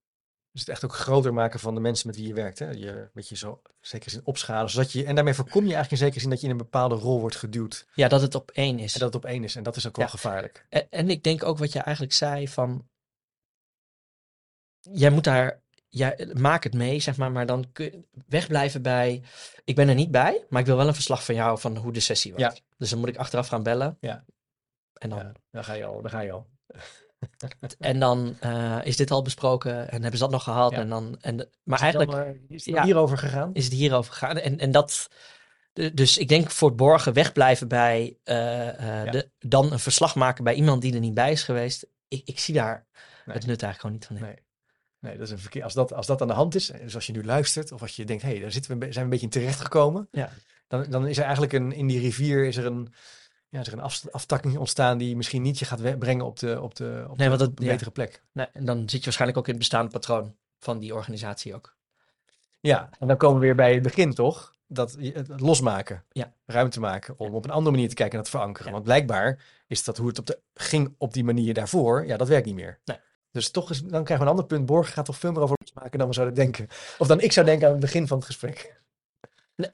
[0.53, 2.59] Dus het echt ook groter maken van de mensen met wie je werkt.
[2.59, 2.71] Hè?
[2.71, 4.71] Je een beetje zo, in zekere zin, opschalen.
[4.71, 6.95] Zodat je, en daarmee voorkom je eigenlijk in zekere zin dat je in een bepaalde
[6.95, 7.87] rol wordt geduwd.
[7.95, 8.95] Ja, dat het op één is.
[8.95, 9.57] En dat het op één is.
[9.57, 10.11] En dat is ook wel Ja.
[10.11, 10.67] gevaarlijk.
[10.69, 12.89] En, en ik denk ook wat je eigenlijk zei van.
[14.93, 15.63] Jij moet daar.
[15.89, 19.23] Jij, maak het mee, zeg maar, maar dan kun wegblijven bij.
[19.65, 21.93] Ik ben er niet bij, maar ik wil wel een verslag van jou van hoe
[21.93, 22.41] de sessie was.
[22.41, 22.55] Ja.
[22.77, 23.97] Dus dan moet ik achteraf gaan bellen.
[24.01, 24.25] Ja.
[24.95, 26.03] En dan, Ja, daar ga je al.
[26.03, 26.47] Daar ga je al.
[27.79, 30.71] en dan eh, is dit al besproken en hebben ze dat nog gehad.
[30.71, 30.79] Ja.
[30.79, 32.85] En dan, en, de- maar Is eigenlijk dan, is het ja.
[32.85, 33.51] hierover gegaan?
[33.55, 34.37] is het hierover gegaan.
[34.39, 35.09] En, en dat,
[35.93, 39.11] Dus ik denk voor het borgen wegblijven bij eh, eh, Ja.
[39.11, 41.87] de, dan een verslag maken bij iemand die er niet bij is geweest.
[42.09, 42.87] Ik, ik zie daar
[43.27, 43.37] Nee.
[43.37, 44.23] het nut eigenlijk gewoon niet van in.
[44.23, 44.43] Nee.
[45.05, 45.63] Nee, dat is een verkeer.
[45.63, 47.97] Als dat, als dat aan de hand is, dus als je nu luistert, of als
[47.97, 50.31] je denkt, hé, hey, daar zitten we, zijn we een beetje in terechtgekomen, Ja.
[50.69, 52.93] dan, dan is er eigenlijk een, in die rivier is er een,
[53.49, 56.61] ja, is er een af, aftakking ontstaan die misschien niet je gaat brengen op, de,
[56.61, 57.71] op, de, op, Nee, de, dat- op een ja.
[57.73, 58.23] betere plek.
[58.33, 61.77] Nee, en dan zit je waarschijnlijk ook in het bestaande patroon van die organisatie ook.
[62.61, 64.53] Ja, en dan komen we weer bij het begin, toch?
[64.67, 66.33] Dat het losmaken, Ja.
[66.47, 68.67] ruimte maken, om op een andere manier te kijken en dat verankeren.
[68.67, 68.73] Ja.
[68.73, 72.29] Want blijkbaar is dat hoe het op de, ging op die manier daarvoor, ja, dat
[72.29, 72.81] werkt niet meer.
[72.85, 72.97] Nee.
[73.35, 74.67] Dus toch is, dan krijgen we een ander punt.
[74.67, 76.69] Borg gaat toch veel meer over losmaken dan we zouden denken.
[76.99, 78.81] Of dan ik zou denken aan het begin van het gesprek.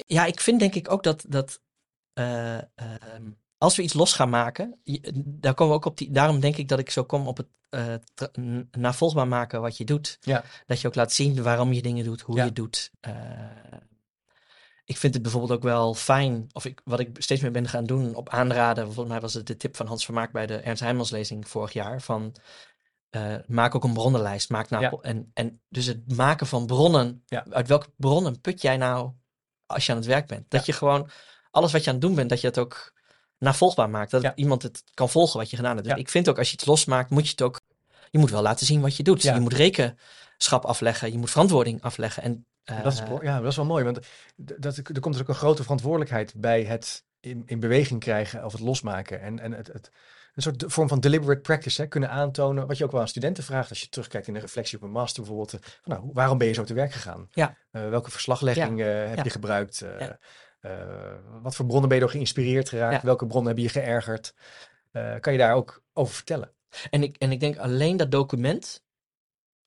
[0.06, 1.60] Ja, ik vind denk ik ook dat, dat
[2.12, 4.80] eh, ehm, als we iets los gaan maken,
[5.24, 7.46] daar komen we ook op die, daarom denk ik dat ik zo kom op het
[8.40, 10.18] n- navolgbaar maken wat je doet.
[10.20, 10.44] Ja.
[10.66, 12.40] Dat je ook laat zien waarom je dingen doet, hoe Ja.
[12.40, 12.90] je het doet.
[13.00, 13.12] Eh,
[14.84, 17.84] ik vind het bijvoorbeeld ook wel fijn, of ik, wat ik steeds meer ben gaan
[17.84, 20.82] doen op aanraden, volgens mij was het de tip van Hans Vermaak bij de Ernst
[20.82, 22.34] Heijmans lezing vorig jaar, van
[23.10, 24.50] eh, maak ook een bronnenlijst.
[24.50, 24.92] Maak nou, Ja.
[25.00, 27.46] en, en dus het maken van bronnen, Ja.
[27.50, 29.10] uit welke bronnen put jij nou
[29.66, 30.50] als je aan het werk bent?
[30.50, 31.10] Dat je gewoon
[31.50, 32.92] alles wat je aan het doen bent, dat je het ook
[33.38, 34.10] navolgbaar maakt.
[34.10, 35.88] Dat iemand het kan volgen wat je gedaan hebt.
[35.88, 37.60] Dus ik vind ook als je iets losmaakt, moet je het ook,
[38.10, 39.22] je moet wel laten zien wat je doet.
[39.22, 42.22] Je moet rekenschap afleggen, je moet verantwoording afleggen.
[42.22, 42.46] En,
[42.82, 43.84] dat is, eh, ja, dat is wel mooi.
[43.84, 43.98] Want
[44.36, 48.52] dat, er komt dus ook een grote verantwoordelijkheid bij het in, in beweging krijgen of
[48.52, 49.20] het losmaken.
[49.20, 49.90] En, en het, het,
[50.46, 51.80] een soort de- vorm van deliberate practice.
[51.80, 52.66] Hè, kunnen aantonen.
[52.66, 53.68] Wat je ook wel aan studenten vraagt.
[53.70, 55.52] Als je terugkijkt in een reflectie op een master bijvoorbeeld.
[55.52, 57.28] eh, Van, nou, waarom ben je zo te werk gegaan?
[57.32, 57.56] Ja.
[57.70, 59.22] Eh, welke verslaglegging eh, heb Ja.
[59.24, 59.84] je gebruikt?
[61.42, 63.02] Wat voor bronnen ben je door geïnspireerd geraakt?
[63.02, 64.34] Welke bronnen heb je geërgerd?
[65.20, 66.52] Kan je daar ook over vertellen?
[66.90, 68.82] en, ik, en ik denk alleen dat document,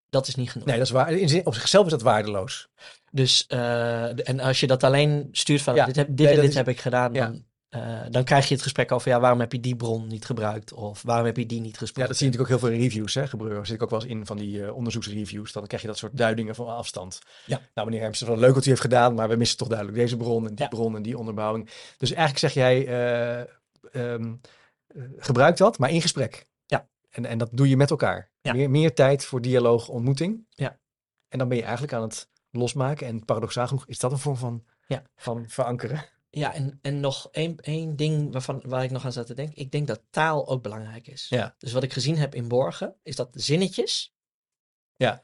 [0.10, 0.68] dat is niet genoeg.
[0.68, 1.12] Nee, dat is waar.
[1.12, 2.70] In zin, op zichzelf is dat waardeloos.
[3.12, 6.42] Dus, de- en als je dat alleen stuurt van Ja, dit, heb, dit nee, en
[6.42, 7.26] dit is- heb ik gedaan, ja.
[7.26, 10.26] dan, eh, dan krijg je het gesprek over ja, waarom heb je die bron niet
[10.26, 10.74] gebruikt?
[10.74, 12.02] Of waarom heb je die niet gesproken?
[12.02, 13.14] Ja, dat zie je natuurlijk ook heel veel in reviews.
[13.14, 13.66] Hè, gebeuren.
[13.66, 15.52] Zit ik ook wel eens in van die eh, onderzoeksreviews.
[15.52, 17.20] Dan krijg je dat soort duidingen van afstand.
[17.46, 17.62] Ja.
[17.74, 20.18] Nou, meneer Hermsen, wel leuk wat u heeft gedaan, maar we missen toch duidelijk deze
[20.18, 20.70] bron en die Ja.
[20.70, 21.70] bron en die onderbouwing.
[21.98, 23.40] Dus eigenlijk zeg jij, eh,
[23.92, 24.34] ehm,
[24.88, 26.46] eh, gebruik dat, maar in gesprek.
[26.66, 26.88] Ja.
[27.10, 28.32] En, en dat doe je met elkaar.
[28.42, 28.54] Ja.
[28.54, 30.46] Meer, meer tijd voor dialoog, ontmoeting.
[30.50, 30.80] Ja.
[31.28, 33.08] En dan ben je eigenlijk aan het losmaken.
[33.08, 35.04] En paradoxaal genoeg is dat een vorm van, Ja.
[35.16, 36.06] van verankeren.
[36.36, 39.56] Ja, en, en nog één, één ding waarvan, waar ik nog aan zat te denken.
[39.58, 41.26] Ik denk dat taal ook belangrijk is.
[41.30, 41.56] Ja.
[41.58, 44.14] Dus wat ik gezien heb in Borgen, is dat zinnetjes,
[44.96, 45.22] Ja.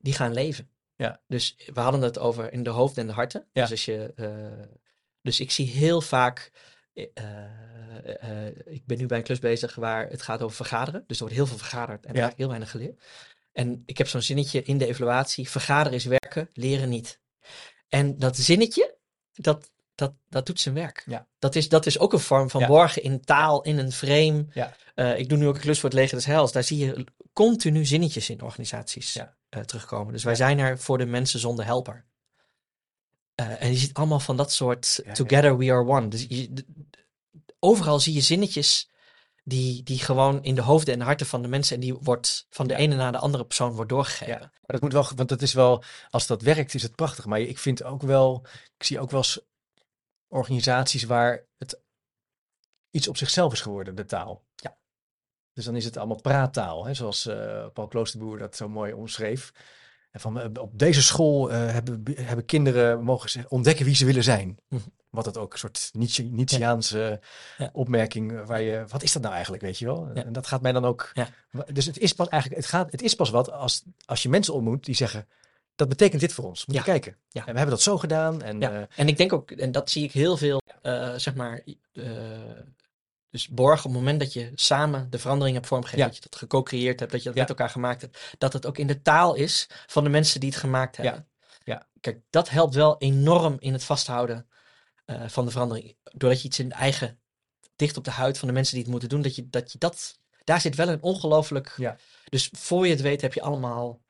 [0.00, 0.70] die gaan leven.
[0.96, 1.20] Ja.
[1.26, 3.46] Dus we hadden het over in de hoofd en de harten.
[3.52, 3.62] Ja.
[3.62, 4.68] Dus, als je, eh,
[5.22, 6.50] dus ik zie heel vaak,
[6.92, 7.04] eh,
[8.46, 11.04] eh, ik ben nu bij een klus bezig waar het gaat over vergaderen.
[11.06, 12.32] Dus er wordt heel veel vergaderd en Ja.
[12.36, 13.02] heel weinig geleerd.
[13.52, 17.20] En ik heb zo'n zinnetje in de evaluatie, vergaderen is werken, leren niet.
[17.88, 18.96] En dat zinnetje,
[19.32, 19.70] dat,
[20.00, 21.02] dat, dat doet zijn werk.
[21.06, 21.26] Ja.
[21.38, 22.66] Dat, is, dat is ook een vorm van Ja.
[22.66, 24.46] borgen in taal, in een frame.
[24.52, 24.74] Ja.
[24.94, 26.52] Eh, ik doe nu ook een klus voor het leger des heils.
[26.52, 29.16] Daar zie je continu zinnetjes in organisaties
[29.48, 30.12] eh, terugkomen.
[30.12, 32.04] Dus wij zijn er voor de mensen zonder helper.
[33.34, 36.08] Eh, en je ziet allemaal van dat soort together we are one.
[36.08, 36.64] Dus je,
[37.58, 38.88] overal zie je zinnetjes
[39.44, 42.66] die, die gewoon in de hoofden en harten van de mensen en die wordt van
[42.66, 42.78] de Ja.
[42.78, 44.34] ene naar de andere persoon wordt doorgegeven.
[44.34, 47.24] Ja, maar dat moet wel, want dat is wel, als dat werkt, is het prachtig.
[47.26, 48.46] Maar ik vind ook wel,
[48.78, 49.40] ik zie ook wel eens
[50.30, 51.80] organisaties waar het
[52.90, 54.44] iets op zichzelf is geworden, de taal.
[54.54, 54.76] Ja.
[55.52, 59.52] Dus dan is het allemaal praattaal, hè, zoals eh, Paul Kloosterboer dat zo mooi omschreef.
[60.10, 64.04] En van, eh, op deze school eh, hebben, hebben kinderen mogen ze ontdekken wie ze
[64.04, 64.58] willen zijn.
[64.68, 64.82] Mhm.
[65.10, 67.20] Wat het ook een soort Nietzsche, Nietzscheaanse
[67.56, 67.70] Ja.
[67.72, 70.10] opmerking waar je, wat is dat nou eigenlijk, weet je wel?
[70.14, 70.24] Ja.
[70.24, 71.28] En dat gaat mij dan ook, Ja.
[71.72, 74.54] dus het is pas eigenlijk, het gaat, het is pas wat als, als je mensen
[74.54, 75.28] ontmoet die zeggen,
[75.74, 76.66] dat betekent dit voor ons.
[76.66, 77.16] Moet je kijken.
[77.28, 77.40] Ja.
[77.40, 78.42] En we hebben dat zo gedaan.
[78.42, 78.72] En, Ja.
[78.80, 81.62] eh, En ik denk ook, en dat zie ik heel veel, eh, zeg maar,
[81.92, 82.04] eh,
[83.30, 86.36] dus borgen op het moment dat je samen de verandering hebt vormgegeven, dat je dat
[86.36, 89.34] geco-creëerd hebt, dat je dat met elkaar gemaakt hebt, dat het ook in de taal
[89.34, 91.28] is van de mensen die het gemaakt hebben.
[91.64, 91.88] Ja.
[92.00, 94.48] Kijk, dat helpt wel enorm in het vasthouden
[95.26, 95.96] van de verandering.
[96.02, 97.18] Doordat je iets in de eigen,
[97.76, 99.78] dicht op de huid van de mensen die het moeten doen, dat je dat, je
[99.78, 101.96] dat daar zit wel een ongelooflijk, Ja.
[102.28, 104.00] dus voor je het weet heb je allemaal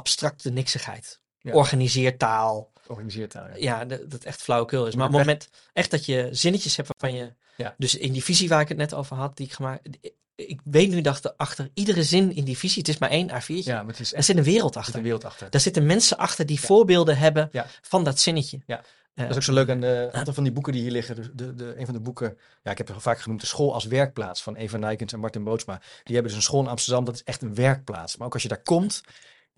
[0.00, 1.20] abstracte niksigheid.
[1.38, 1.52] Ja.
[1.52, 3.46] Organiseertaal, organiseert taal.
[3.48, 3.54] Ja.
[3.56, 4.94] ja, dat dat echt flauwekul is.
[4.94, 7.32] Maar op het moment echt dat je zinnetjes hebt waarvan je...
[7.56, 7.74] Ja.
[7.78, 9.88] Dus in die visie waar ik het net over had, die ik gemaakt...
[10.34, 13.30] Ik, weet nu dat er achter iedere zin in die visie, het is maar één
[13.30, 15.02] A4'tje, ja, maar het is er zit een wereld er zit een achter.
[15.02, 15.50] wereld achter.
[15.50, 17.66] Daar zitten mensen achter die voorbeelden hebben Ja.
[17.82, 18.60] van dat zinnetje.
[18.66, 18.78] Ja.
[18.78, 18.84] Eh,
[19.14, 21.16] Dat is ook zo leuk aan de, een aantal van die boeken die hier liggen.
[21.16, 23.46] De, de, de, een van de boeken, ja, ik heb het al vaak genoemd, De
[23.46, 25.78] School als Werkplaats van Eva Nijkens en Martin Bootsma.
[25.78, 28.16] Die hebben dus een school in Amsterdam, dat is echt een werkplaats.
[28.16, 29.00] Maar ook als je daar komt,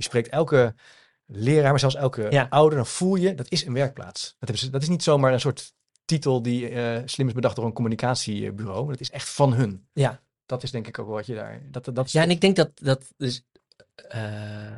[0.02, 0.74] je spreekt elke
[1.26, 2.46] leraar, maar zelfs elke Ja.
[2.50, 4.22] ouder, dan voel je, dat is een werkplaats.
[4.22, 5.74] Dat, hebben ze, dat is niet zomaar een soort
[6.04, 8.90] titel die eh, slim is bedacht door een communicatiebureau.
[8.90, 9.86] Het is echt van hun.
[9.92, 10.20] Ja.
[10.46, 11.62] Dat is denk ik ook wat je daar...
[11.70, 13.44] Dat, dat Ja, en ik denk dat, dat dus,
[13.94, 14.76] eh,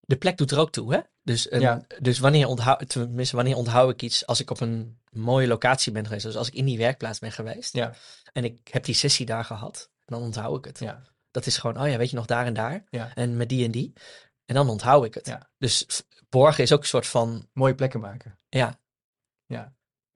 [0.00, 1.00] de plek doet er ook toe, hè?
[1.22, 1.86] Dus, een- Ja.
[2.00, 6.04] dus wanneer, onthoud, tenminste, wanneer onthoud ik iets als ik op een mooie locatie ben
[6.06, 7.94] geweest, dus als ik in die werkplaats ben geweest Ja.
[8.32, 10.78] en ik heb die sessie daar gehad, dan onthoud ik het.
[10.78, 11.02] Ja.
[11.32, 13.14] Dat is gewoon, oh ja, weet je nog, daar en daar Ja.
[13.14, 13.92] en met die en die.
[14.44, 15.26] En dan onthoud ik het.
[15.26, 15.50] Ja.
[15.58, 18.38] Dus borgen is ook een soort van, Mooie plekken maken.
[18.48, 18.78] ja,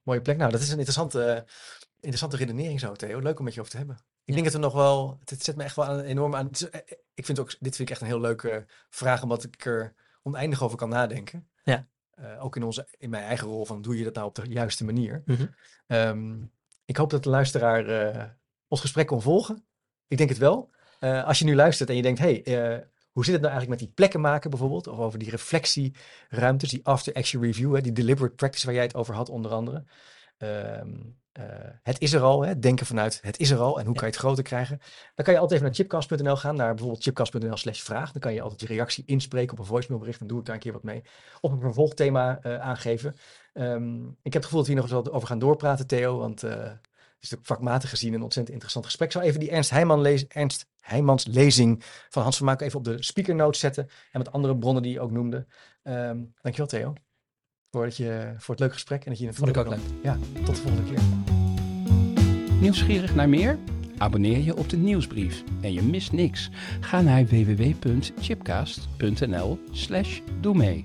[0.02, 0.36] Mooie plek.
[0.36, 1.44] Nou, dat is een interessante,
[1.96, 3.18] interessante redenering zo, Theo.
[3.18, 3.98] Leuk om met je over te hebben.
[4.24, 5.20] Ik denk dat er nog wel...
[5.24, 6.50] Het zet me echt wel aan, enorm aan...
[6.50, 9.44] is, eh, eh, Ik vind ook, dit vind ik echt een heel leuke vraag, omdat
[9.44, 11.48] ik er oneindig over kan nadenken.
[11.62, 11.88] Ja.
[12.10, 14.46] Eh, ook in, onze, in mijn eigen rol van, doe je dat nou op de
[14.48, 15.22] juiste manier?
[15.24, 15.46] Mhm.
[15.86, 16.44] Ehm,
[16.84, 18.38] ik hoop dat de luisteraar
[18.68, 19.66] ons gesprek kon volgen.
[20.08, 20.74] Ik denk het wel.
[20.98, 22.78] Eh, als je nu luistert en je denkt, hey, eh,
[23.12, 24.86] hoe zit het nou eigenlijk met die plekken maken bijvoorbeeld?
[24.86, 29.14] Of over die reflectieruimtes, die after-action review, hè, die deliberate practice waar jij het over
[29.14, 29.84] had onder andere.
[30.38, 30.90] Ehm,
[31.32, 31.44] eh,
[31.82, 34.10] het is er al, hè, denken vanuit het is er al en hoe kan je
[34.10, 34.78] het groter krijgen.
[35.14, 38.12] Dan kan je altijd even naar chipcast.nl gaan, naar bijvoorbeeld chipcast.nl slash vraag.
[38.12, 40.18] Dan kan je altijd je reactie inspreken op een voicemailbericht.
[40.18, 41.02] Dan doe ik daar een keer wat mee.
[41.40, 43.16] Of een vervolgthema aangeven.
[43.52, 46.18] Ehm, ik heb het gevoel dat we hier nog eens wat over gaan doorpraten, Theo.
[46.18, 46.42] Want
[47.26, 49.08] is natuurlijk vakmatig gezien een ontzettend interessant gesprek.
[49.08, 52.78] Ik zou even die Ernst, Heijman lees, Ernst Heijmans lezing van Hans van Maak even
[52.78, 53.88] op de speaker notes zetten.
[54.12, 55.46] En met andere bronnen die je ook noemde.
[55.82, 56.92] Ehm dankjewel, Theo.
[57.70, 59.04] Voor, dat je, voor het leuke gesprek.
[59.04, 59.78] En dat je in Vond ik ook leuk.
[60.02, 61.00] Ja, tot de volgende keer.
[62.60, 63.58] Nieuwsgierig naar meer?
[63.98, 66.50] Abonneer je op de nieuwsbrief en je mist niks.
[66.80, 70.84] Ga naar www.chipcast.nl slash doe mee.